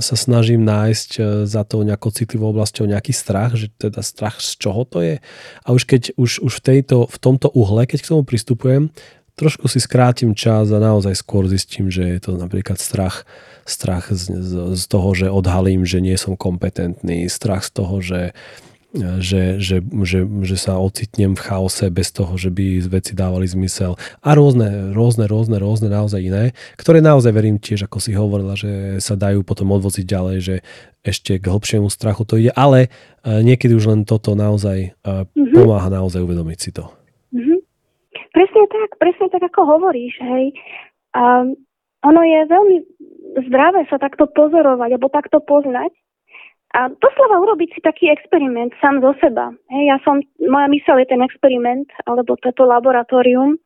[0.00, 4.56] sa snažím nájsť e, za tou nejakou citlivou oblasťou nejaký strach, že teda strach z
[4.56, 5.16] čoho to je.
[5.62, 8.88] A už keď už, už v, tejto, v tomto uhle, keď k tomu pristupujem,
[9.36, 13.28] trošku si skrátim čas a naozaj skôr zistím, že je to napríklad strach,
[13.68, 18.20] strach z, z, z toho, že odhalím, že nie som kompetentný, strach z toho, že
[18.32, 23.44] uh, že, že, že, že sa ocitnem v chaose bez toho, že by veci dávali
[23.44, 28.56] zmysel a rôzne, rôzne, rôzne, rôzne naozaj iné, ktoré naozaj verím tiež, ako si hovorila,
[28.56, 30.56] že sa dajú potom odvoziť ďalej, že
[31.04, 35.52] ešte k hlbšiemu strachu to ide, ale e, niekedy už len toto naozaj mm-hmm.
[35.52, 36.88] pomáha naozaj uvedomiť si to.
[37.36, 37.60] Mm-hmm.
[38.32, 40.56] Presne tak, presne tak, ako hovoríš, hej.
[41.12, 41.56] Um,
[42.04, 42.76] ono je veľmi
[43.48, 45.92] zdravé sa takto pozorovať, alebo takto poznať,
[46.76, 49.56] a doslova urobiť si taký experiment sám zo seba.
[49.72, 53.56] Hej, ja som, moja mysel je ten experiment, alebo toto laboratórium.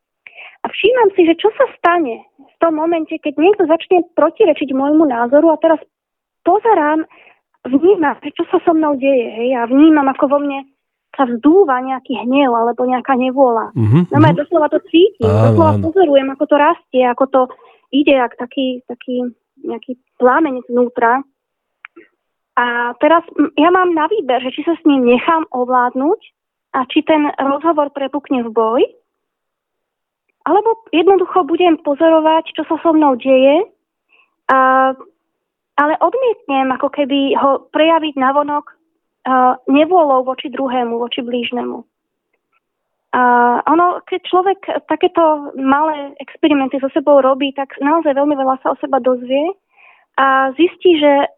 [0.63, 5.11] A všímam si, že čo sa stane v tom momente, keď niekto začne protirečiť môjmu
[5.11, 5.83] názoru a teraz
[6.47, 7.03] pozerám,
[7.67, 9.29] vnímam, čo sa so mnou deje.
[9.35, 10.63] Hej, a vnímam, ako vo mne
[11.13, 13.77] sa vzdúva nejaký hnev alebo nejaká nevôľa.
[13.77, 14.03] Mm-hmm.
[14.09, 15.83] No ja doslova to cítim, áno, doslova áno.
[15.91, 17.41] pozorujem, ako to rastie, ako to
[17.93, 19.29] ide, ak taký, taký
[19.61, 21.21] nejaký plámeň znútra.
[22.53, 23.25] A teraz
[23.57, 26.21] ja mám na výber, že či sa s ním nechám ovládnuť
[26.77, 28.83] a či ten rozhovor prepukne v boj,
[30.43, 33.65] alebo jednoducho budem pozorovať, čo sa so mnou deje,
[34.53, 34.93] a,
[35.81, 41.81] ale odmietnem ako keby ho prejaviť navonok uh, nevôľou voči druhému, voči blížnemu.
[43.13, 43.23] A
[43.69, 48.81] ono, keď človek takéto malé experimenty so sebou robí, tak naozaj veľmi veľa sa o
[48.81, 49.53] seba dozvie
[50.17, 51.29] a zistí, že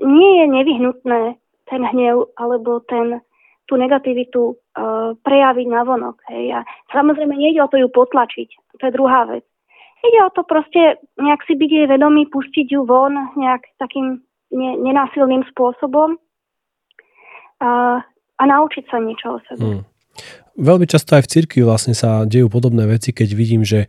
[0.00, 1.20] nie je nevyhnutné
[1.68, 3.20] ten hnev alebo ten,
[3.66, 6.20] tú negativitu uh, prejaviť na vonok.
[6.28, 6.56] Hej.
[6.56, 6.58] A
[6.92, 9.44] samozrejme nejde o to ju potlačiť, to je druhá vec.
[10.02, 14.18] Ide o to proste nejak si byť jej vedomý, pustiť ju von nejak takým
[14.50, 16.18] ne, nenásilným spôsobom
[17.62, 18.02] a,
[18.36, 19.78] a naučiť sa niečo o sebe.
[19.78, 19.91] Hmm.
[20.52, 23.88] Veľmi často aj v cirkvi vlastne sa dejú podobné veci, keď vidím, že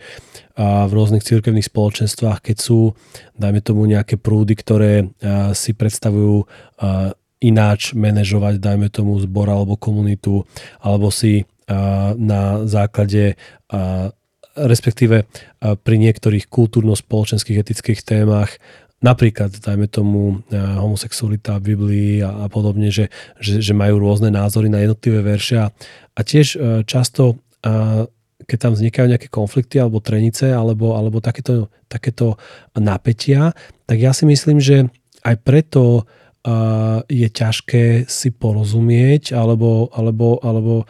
[0.56, 2.96] v rôznych cirkevných spoločenstvách, keď sú,
[3.36, 5.12] dajme tomu, nejaké prúdy, ktoré
[5.52, 6.48] si predstavujú
[7.44, 10.48] ináč manažovať, dajme tomu, zbor alebo komunitu,
[10.80, 11.44] alebo si
[12.16, 13.36] na základe
[14.54, 15.26] respektíve
[15.60, 18.62] pri niektorých kultúrno-spoločenských etických témach
[19.04, 24.72] napríklad, dajme tomu, homosexualita v Biblii a, a podobne, že, že, že majú rôzne názory
[24.72, 25.60] na jednotlivé verše
[26.14, 28.06] a tiež e, často a,
[28.44, 32.36] keď tam vznikajú nejaké konflikty alebo trenice alebo, alebo takéto, takéto
[32.76, 33.56] napätia,
[33.88, 34.92] tak ja si myslím, že
[35.24, 40.84] aj preto uh, je ťažké si porozumieť alebo, alebo, alebo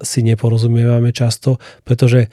[0.00, 2.32] si neporozumievame často, pretože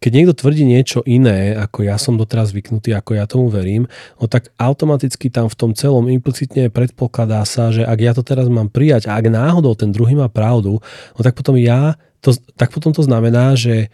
[0.00, 3.84] keď niekto tvrdí niečo iné, ako ja som doteraz zvyknutý, ako ja tomu verím,
[4.16, 8.48] no tak automaticky tam v tom celom implicitne predpokladá sa, že ak ja to teraz
[8.48, 10.80] mám prijať a ak náhodou ten druhý má pravdu,
[11.16, 13.92] no tak potom ja, to, tak potom to znamená, že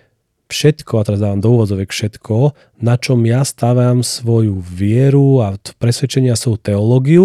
[0.48, 6.38] všetko, a teraz dávam do úvodzovek všetko, na čom ja stávam svoju vieru a presvedčenia
[6.38, 7.24] svoju teológiu,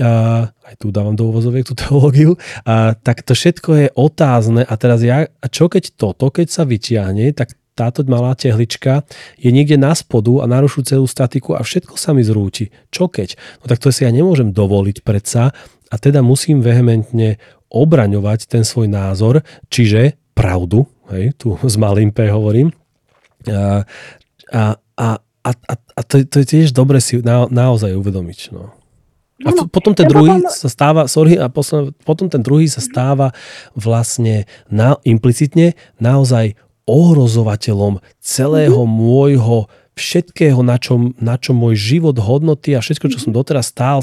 [0.00, 2.36] a aj tu dávam do úvozoviek tú teológiu,
[2.68, 4.62] a tak to všetko je otázne.
[4.64, 9.04] A teraz ja, a čo keď toto, keď sa vyťahne, tak táto malá tehlička
[9.40, 12.68] je niekde na spodu a narušu celú statiku a všetko sa mi zrúti.
[12.92, 13.36] Čo keď?
[13.64, 15.56] No tak to si ja nemôžem dovoliť predsa
[15.88, 17.40] a teda musím vehementne
[17.72, 19.40] obraňovať ten svoj názor,
[19.72, 22.72] čiže pravdu, hej, tu s malým P hovorím.
[23.48, 23.82] A,
[24.52, 24.62] a,
[25.00, 25.08] a,
[25.50, 28.40] a, a to, to je tiež dobre si na, naozaj uvedomiť.
[28.54, 28.76] No.
[29.42, 33.34] A no, potom ten druhý sa stáva, sorry, a posledný, potom ten druhý sa stáva
[33.74, 36.54] vlastne na, implicitne naozaj
[36.86, 38.98] ohrozovateľom celého mm-hmm.
[38.98, 39.56] môjho
[39.92, 44.00] všetkého, na čom, na čom môj život, hodnoty a všetko, čo som doteraz stál,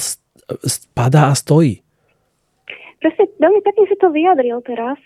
[0.63, 1.81] spadá a stojí.
[2.99, 4.99] Presne, veľmi pekne si to vyjadril teraz.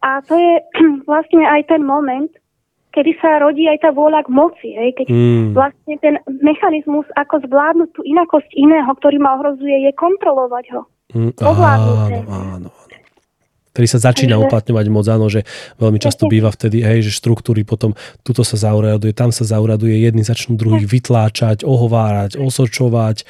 [0.00, 0.54] A to je
[1.10, 2.30] vlastne aj ten moment,
[2.90, 4.68] kedy sa rodí aj tá vôľa k moci.
[4.74, 4.90] Hej?
[5.02, 5.46] Keď mm.
[5.54, 10.82] vlastne ten mechanizmus, ako zvládnuť tú inakosť iného, ktorý ma ohrozuje, je kontrolovať ho.
[11.10, 11.90] Mm, áno,
[12.30, 12.68] áno,
[13.80, 14.44] ktorý sa začína Takže...
[14.44, 15.48] uplatňovať moc, áno, že
[15.80, 20.20] veľmi často býva vtedy, hej, že štruktúry potom, tuto sa zauraduje, tam sa zauraduje, jedni
[20.20, 23.24] začnú druhých vytláčať, ohovárať, osočovať,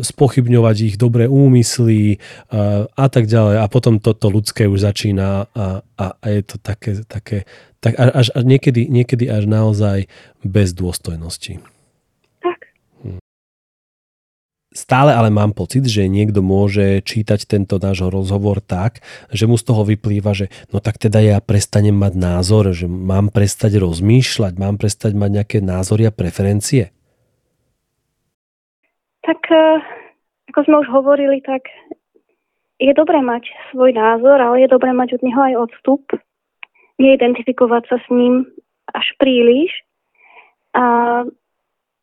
[0.00, 2.16] spochybňovať ich dobré úmysly
[2.48, 3.60] a, a tak ďalej.
[3.60, 7.44] A potom toto ľudské už začína a, a, a je to také, také
[7.84, 10.08] tak až, až niekedy, niekedy až naozaj
[10.40, 11.60] bez dôstojnosti.
[14.72, 19.68] Stále ale mám pocit, že niekto môže čítať tento náš rozhovor tak, že mu z
[19.68, 24.80] toho vyplýva, že no tak teda ja prestanem mať názor, že mám prestať rozmýšľať, mám
[24.80, 26.88] prestať mať nejaké názory a preferencie.
[29.20, 29.84] Tak eh,
[30.48, 31.68] ako sme už hovorili, tak
[32.80, 36.02] je dobré mať svoj názor, ale je dobré mať od neho aj odstup,
[36.96, 38.48] neidentifikovať sa s ním
[38.88, 39.68] až príliš
[40.72, 40.84] a,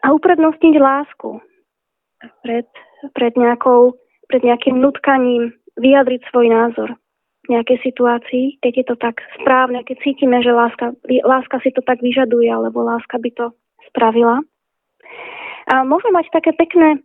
[0.05, 1.48] a uprednostniť lásku
[2.43, 2.67] pred,
[3.15, 3.95] pred, nejakou,
[4.27, 6.89] pred nejakým nutkaním vyjadriť svoj názor
[7.47, 10.93] v nejakej situácii, keď je to tak správne, keď cítime, že láska,
[11.25, 13.45] láska si to tak vyžaduje, alebo láska by to
[13.89, 14.43] spravila.
[15.69, 17.01] A môžeme mať také pekné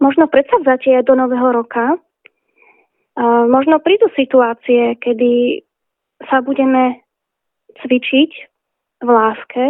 [0.00, 1.98] možno predsavzatie do nového roka.
[3.12, 5.62] A možno prídu situácie, kedy
[6.30, 7.04] sa budeme
[7.82, 8.30] cvičiť
[9.04, 9.64] v láske.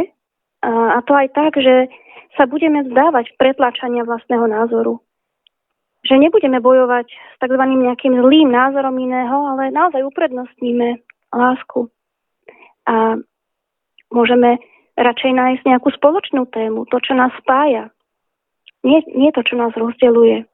[0.63, 1.91] A to aj tak, že
[2.39, 5.03] sa budeme vzdávať pretlačania vlastného názoru.
[6.07, 7.63] Že nebudeme bojovať s tzv.
[7.63, 11.03] nejakým zlým názorom iného, ale naozaj uprednostníme
[11.35, 11.91] lásku.
[12.87, 13.19] A
[14.11, 14.59] môžeme
[14.99, 17.91] radšej nájsť nejakú spoločnú tému, to, čo nás spája.
[18.83, 20.45] Nie, nie to, čo nás rozdeluje.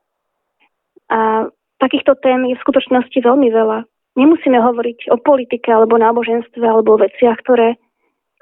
[1.09, 1.49] A
[1.81, 3.89] takýchto tém je v skutočnosti veľmi veľa.
[4.21, 7.81] Nemusíme hovoriť o politike alebo náboženstve alebo o veciach, ktoré,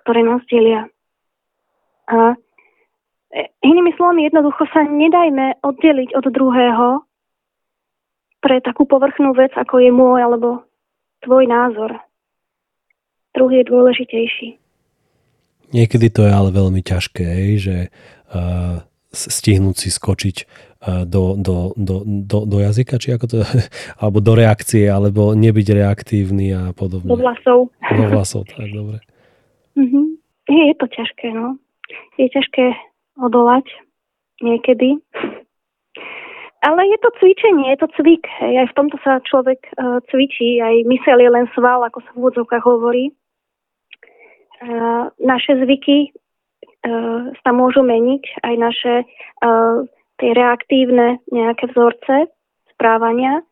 [0.03, 0.91] ktoré nás delia.
[2.07, 2.39] A
[3.61, 7.05] Inými slovami, jednoducho sa nedajme oddeliť od druhého
[8.41, 10.49] pre takú povrchnú vec, ako je môj alebo
[11.21, 12.01] tvoj názor.
[13.37, 14.49] Druhý je dôležitejší.
[15.75, 17.91] Niekedy to je ale veľmi ťažké, že
[18.31, 20.37] uh, stihnúť si skočiť
[20.87, 23.37] do, do, do, do, do jazyka, či ako to,
[24.01, 27.11] alebo do reakcie, alebo nebyť reaktívny a podobne.
[27.11, 27.75] Do vlasov.
[27.83, 29.03] Do vlasov, tak dobre.
[29.75, 30.07] Mm-hmm.
[30.47, 31.59] Je, je to ťažké, no.
[32.19, 32.75] Je ťažké
[33.21, 33.67] odolať
[34.43, 35.01] niekedy.
[36.67, 38.25] Ale je to cvičenie, je to cvik.
[38.43, 42.19] Aj v tomto sa človek uh, cvičí, aj mysel je len sval, ako sa v
[42.19, 43.15] úvodzovkách hovorí.
[44.57, 48.95] Uh, naše zvyky uh, sa môžu meniť, aj naše
[49.45, 49.85] uh,
[50.19, 52.33] tie reaktívne nejaké vzorce
[52.75, 53.45] správania.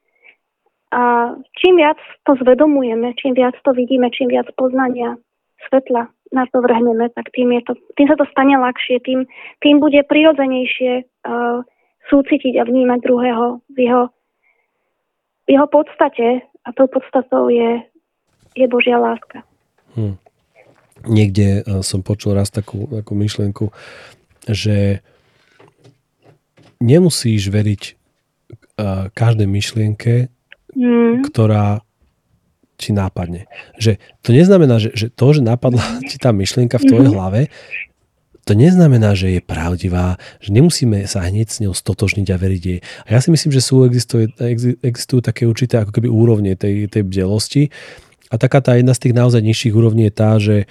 [0.91, 5.18] A čím viac to zvedomujeme, čím viac to vidíme, čím viac poznania
[5.68, 9.24] svetla na to vrhneme, tak tým, je to, tým sa to stane ľahšie, tým,
[9.62, 11.62] tým bude prirodzenejšie uh,
[12.11, 14.05] súcitiť a vnímať druhého v jeho,
[15.47, 17.87] v jeho podstate a tou podstatou je,
[18.59, 19.47] je Božia láska.
[19.95, 20.18] Hmm.
[21.07, 23.70] Niekde uh, som počul raz takú, takú myšlienku,
[24.51, 25.01] že
[26.82, 27.82] nemusíš veriť
[28.76, 30.28] uh, každej myšlienke,
[30.74, 31.24] hmm.
[31.30, 31.80] ktorá
[32.85, 33.49] ti nápadne.
[33.80, 37.14] Že to neznamená, že, že to, že napadla ti tá myšlienka v tvojej mhm.
[37.16, 37.41] hlave,
[38.45, 42.80] to neznamená, že je pravdivá, že nemusíme sa hneď s ňou stotožniť a veriť jej.
[43.09, 44.37] A ja si myslím, že sú, existujú,
[44.85, 47.72] existujú také určité ako keby úrovne tej, tej bdelosti.
[48.28, 50.68] A taká tá jedna z tých naozaj nižších úrovní je tá, že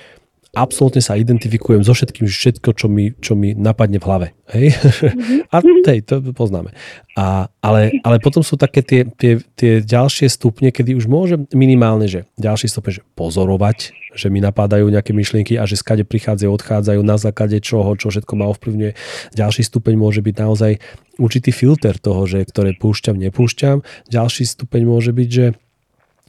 [0.54, 4.28] absolútne sa identifikujem so všetkým, všetko, čo mi, čo mi napadne v hlave.
[4.54, 4.78] Hej?
[4.78, 5.50] Mm-hmm.
[5.54, 6.70] A tej, to poznáme.
[7.18, 12.06] A, ale, ale potom sú také tie, tie, tie ďalšie stupne, kedy už môžem minimálne,
[12.06, 13.78] že ďalší stupeň, že pozorovať,
[14.14, 18.34] že mi napadajú nejaké myšlienky a že skade prichádzajú, odchádzajú, na základe čoho, čo všetko
[18.38, 18.92] ma ovplyvňuje.
[19.34, 20.72] Ďalší stupeň môže byť naozaj
[21.18, 23.82] určitý filter toho, že ktoré púšťam, nepúšťam.
[24.06, 25.46] Ďalší stupeň môže byť, že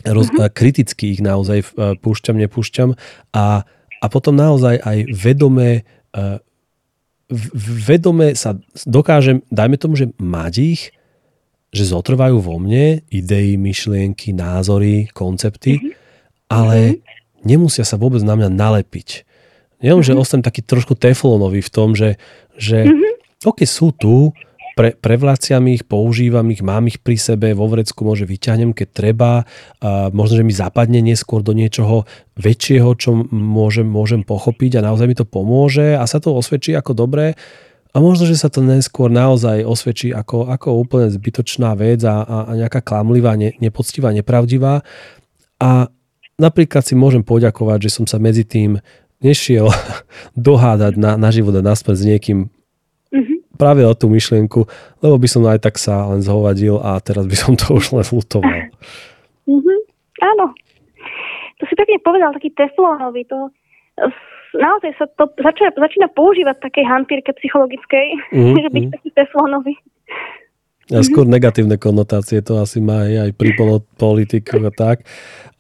[0.09, 0.53] roz, mm-hmm.
[0.53, 1.67] kriticky ich naozaj e,
[2.01, 2.97] púšťam, nepúšťam
[3.37, 3.69] a
[4.05, 6.37] a potom naozaj aj vedome, uh,
[7.57, 10.83] vedome sa dokážem, dajme tomu, že mať ich,
[11.73, 15.93] že zotrvajú vo mne idei, myšlienky, názory, koncepty, mm-hmm.
[16.53, 17.49] ale mm-hmm.
[17.49, 19.25] nemusia sa vôbec na mňa nalepiť.
[19.81, 20.15] Neviem, mm-hmm.
[20.15, 22.21] že ostanem taký trošku teflonový v tom, že,
[22.61, 23.43] že mm-hmm.
[23.49, 24.37] ok, sú tu,
[24.75, 29.33] pre, prevlaciam ich, používam ich, mám ich pri sebe, vo vrecku môže vyťahnem, keď treba.
[29.79, 32.05] A možno, že mi zapadne neskôr do niečoho
[32.35, 36.93] väčšieho, čo môžem, môžem pochopiť a naozaj mi to pomôže a sa to osvedčí ako
[36.93, 37.39] dobré.
[37.95, 42.37] A možno, že sa to neskôr naozaj osvedčí ako, ako úplne zbytočná vec a, a,
[42.51, 44.83] a nejaká klamlivá, ne, nepoctivá, nepravdivá.
[45.63, 45.87] A
[46.35, 48.83] napríklad si môžem poďakovať, že som sa medzi tým
[49.23, 49.71] nešiel
[50.35, 52.39] dohádať na, na život a naspäť s niekým
[53.55, 54.67] práve o tú myšlienku,
[55.01, 58.07] lebo by som aj tak sa len zhovadil a teraz by som to už len
[58.07, 58.59] lutoval.
[59.47, 59.79] Mm-hmm.
[60.23, 60.47] Áno.
[61.61, 63.25] To si pekne povedal, taký teflónový.
[63.31, 63.49] To,
[64.59, 68.57] naozaj sa to začína, začína používať v takej hantírke psychologickej, mm-hmm.
[68.65, 69.75] že byť taký teflónový.
[70.93, 73.57] A skôr negatívne konotácie to asi má aj pri
[73.97, 74.97] politikoch a tak,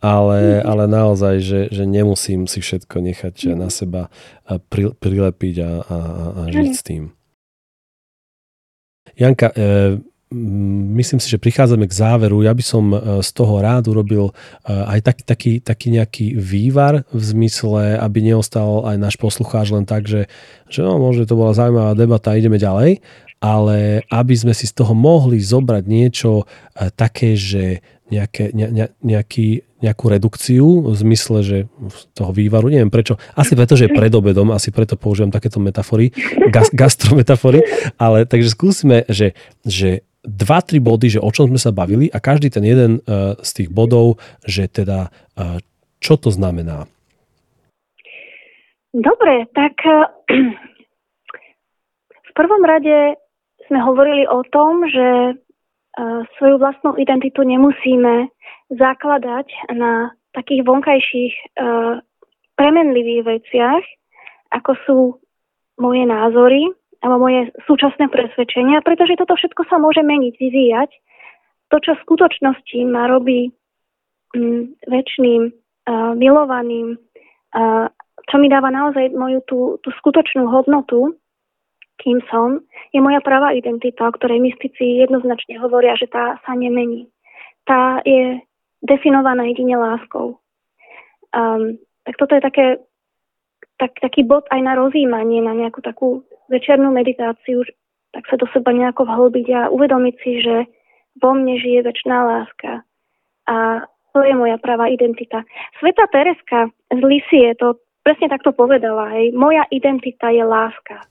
[0.04, 0.68] ale, mhm.
[0.68, 4.12] ale naozaj, že, že nemusím si všetko nechať na seba
[5.00, 7.16] prilepiť a, a, a žiť s tým.
[9.14, 9.98] Janka, e,
[10.98, 12.42] myslím si, že prichádzame k záveru.
[12.42, 14.32] Ja by som e, z toho rád urobil e,
[14.70, 20.10] aj taký, taký, taký nejaký vývar v zmysle, aby neostal aj náš poslucháč len tak,
[20.10, 20.26] že,
[20.66, 22.98] že no, možno to bola zaujímavá debata, ideme ďalej,
[23.38, 26.48] ale aby sme si z toho mohli zobrať niečo
[26.96, 27.84] také, že
[28.14, 33.58] nejaké, ne, ne, nejaký, nejakú redukciu v zmysle, že z toho vývaru, neviem prečo, asi
[33.58, 36.14] preto, že je pred obedom, asi preto používam takéto metafory,
[36.48, 37.66] gas, gastrometafory,
[37.98, 39.34] ale takže skúsime, že,
[39.66, 43.36] že dva, tri body, že o čom sme sa bavili a každý ten jeden uh,
[43.42, 45.60] z tých bodov, že teda uh,
[46.00, 46.88] čo to znamená.
[48.94, 50.08] Dobre, tak uh,
[52.28, 53.18] v prvom rade
[53.68, 55.40] sme hovorili o tom, že
[56.38, 58.26] svoju vlastnú identitu nemusíme
[58.72, 62.02] zakladať na takých vonkajších uh,
[62.58, 63.84] premenlivých veciach,
[64.50, 64.98] ako sú
[65.78, 66.70] moje názory
[67.02, 70.90] alebo moje súčasné presvedčenia, pretože toto všetko sa môže meniť, vyvíjať.
[71.68, 73.52] To, čo v skutočnosti ma robí
[74.34, 77.86] um, väčšným, uh, milovaným, uh,
[78.30, 81.12] čo mi dáva naozaj moju tú, tú skutočnú hodnotu,
[82.02, 87.06] kým som, je moja pravá identita, o ktorej mystici jednoznačne hovoria, že tá sa nemení.
[87.64, 88.42] Tá je
[88.84, 90.36] definovaná jedine láskou.
[91.32, 92.66] Um, tak toto je také,
[93.80, 96.22] tak, taký bod aj na rozjímanie, na nejakú takú
[96.52, 97.64] večernú meditáciu,
[98.12, 100.56] tak sa do seba nejako vhlbiť a uvedomiť si, že
[101.18, 102.84] vo mne žije väčšiná láska.
[103.48, 105.42] A to je moja pravá identita.
[105.82, 109.10] Sveta Tereska z Lisie to presne takto povedala.
[109.18, 109.34] Hej.
[109.34, 111.02] Moja identita je láska.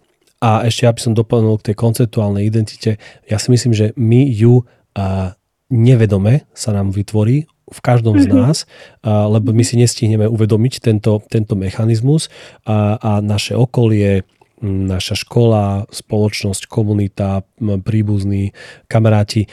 [0.44, 3.00] A ešte, aby som doplnil k tej konceptuálnej identite,
[3.32, 5.32] ja si myslím, že my ju uh,
[5.72, 8.36] nevedome sa nám vytvorí v každom z mhm.
[8.36, 8.68] nás,
[9.08, 12.28] uh, lebo my si nestihneme uvedomiť tento, tento mechanizmus
[12.68, 14.28] a, a naše okolie,
[14.64, 18.56] naša škola, spoločnosť, komunita, príbuzní,
[18.88, 19.52] kamaráti,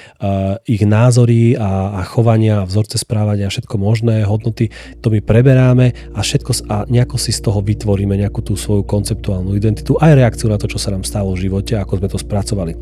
[0.70, 4.70] ich názory a, a chovania, vzorce správania, všetko možné, hodnoty,
[5.02, 9.58] to my preberáme a všetko a nejako si z toho vytvoríme nejakú tú svoju konceptuálnu
[9.58, 12.72] identitu, aj reakciu na to, čo sa nám stalo v živote, ako sme to spracovali.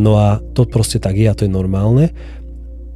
[0.00, 2.08] No a to proste tak je a to je normálne.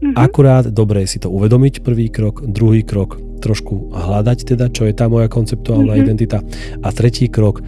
[0.01, 0.17] Mm-hmm.
[0.17, 4.97] Akurát dobre je si to uvedomiť prvý krok, druhý krok trošku hľadať teda, čo je
[4.97, 6.05] tá moja konceptuálna mm-hmm.
[6.09, 6.41] identita
[6.81, 7.61] a tretí krok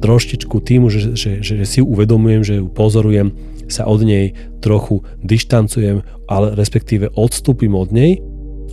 [0.00, 3.32] troštičku tým, že, že, že, že si ju uvedomujem, že ju pozorujem,
[3.66, 4.30] sa od nej
[4.62, 8.22] trochu dištancujem, ale respektíve odstúpim od nej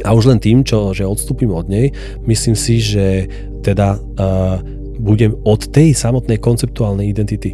[0.06, 1.94] a už len tým, čo, že odstúpim od nej,
[2.26, 3.30] myslím si, že
[3.62, 4.58] teda uh,
[5.02, 7.54] budem od tej samotnej konceptuálnej identity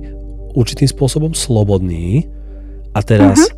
[0.56, 2.28] určitým spôsobom slobodný
[2.96, 3.56] a teraz uh-huh.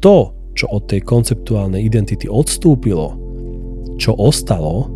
[0.00, 0.16] to,
[0.56, 3.16] čo od tej konceptuálnej identity odstúpilo,
[3.96, 4.88] čo ostalo,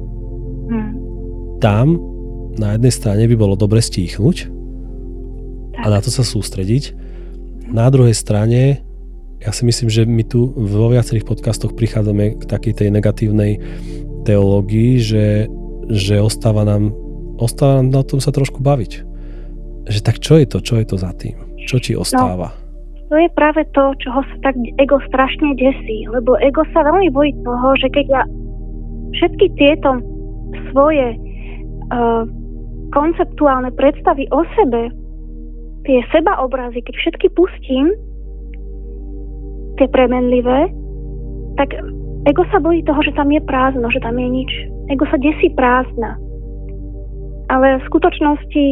[0.68, 0.90] uh-huh.
[1.60, 2.13] tam
[2.58, 4.36] na jednej strane by bolo dobre stíchnuť
[5.82, 6.94] a na to sa sústrediť.
[7.70, 8.84] Na druhej strane
[9.44, 13.60] ja si myslím, že my tu vo viacerých podcastoch prichádzame k takej tej negatívnej
[14.24, 15.52] teológii, že,
[15.92, 16.96] že ostáva nám
[17.36, 18.92] ostáva nám na tom sa trošku baviť.
[19.84, 20.58] Že tak čo je to?
[20.64, 21.36] Čo je to za tým?
[21.68, 22.56] Čo ti ostáva?
[22.56, 26.08] No, to je práve to, čoho sa tak ego strašne desí.
[26.08, 28.22] Lebo ego sa veľmi bojí toho, že keď ja
[29.18, 30.00] všetky tieto
[30.72, 31.18] svoje
[31.92, 32.24] uh,
[32.94, 34.94] konceptuálne predstavy o sebe,
[35.84, 37.90] tie seba obrazy, keď všetky pustím,
[39.76, 40.70] tie premenlivé,
[41.58, 41.74] tak
[42.30, 44.52] ego sa bojí toho, že tam je prázdno, že tam je nič.
[44.94, 46.14] Ego sa desí prázdna.
[47.50, 48.64] Ale v skutočnosti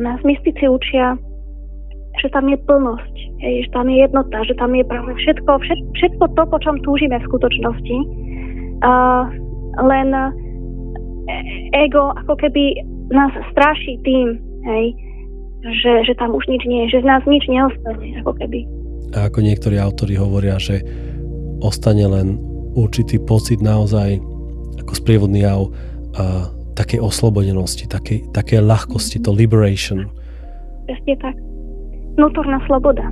[0.00, 1.14] nás mystici učia,
[2.18, 5.50] že tam je plnosť, že tam je jednota, že tam je práve všetko,
[5.94, 7.96] všetko to, po čom túžime v skutočnosti.
[8.80, 9.28] Uh,
[9.84, 10.08] len
[11.76, 12.74] ego ako keby
[13.14, 14.86] nás straší tým, hej,
[15.82, 18.64] že, že tam už nič nie je, že z nás nič neostane, ako keby.
[19.12, 20.80] A ako niektorí autori hovoria, že
[21.60, 22.38] ostane len
[22.78, 24.22] určitý pocit naozaj
[24.80, 25.68] ako sprievodný jav
[26.16, 26.48] a
[26.78, 30.08] takej oslobodenosti, takej, takej ľahkosti, to liberation.
[30.88, 31.34] Presne tak.
[32.16, 33.04] Vnútorná sloboda.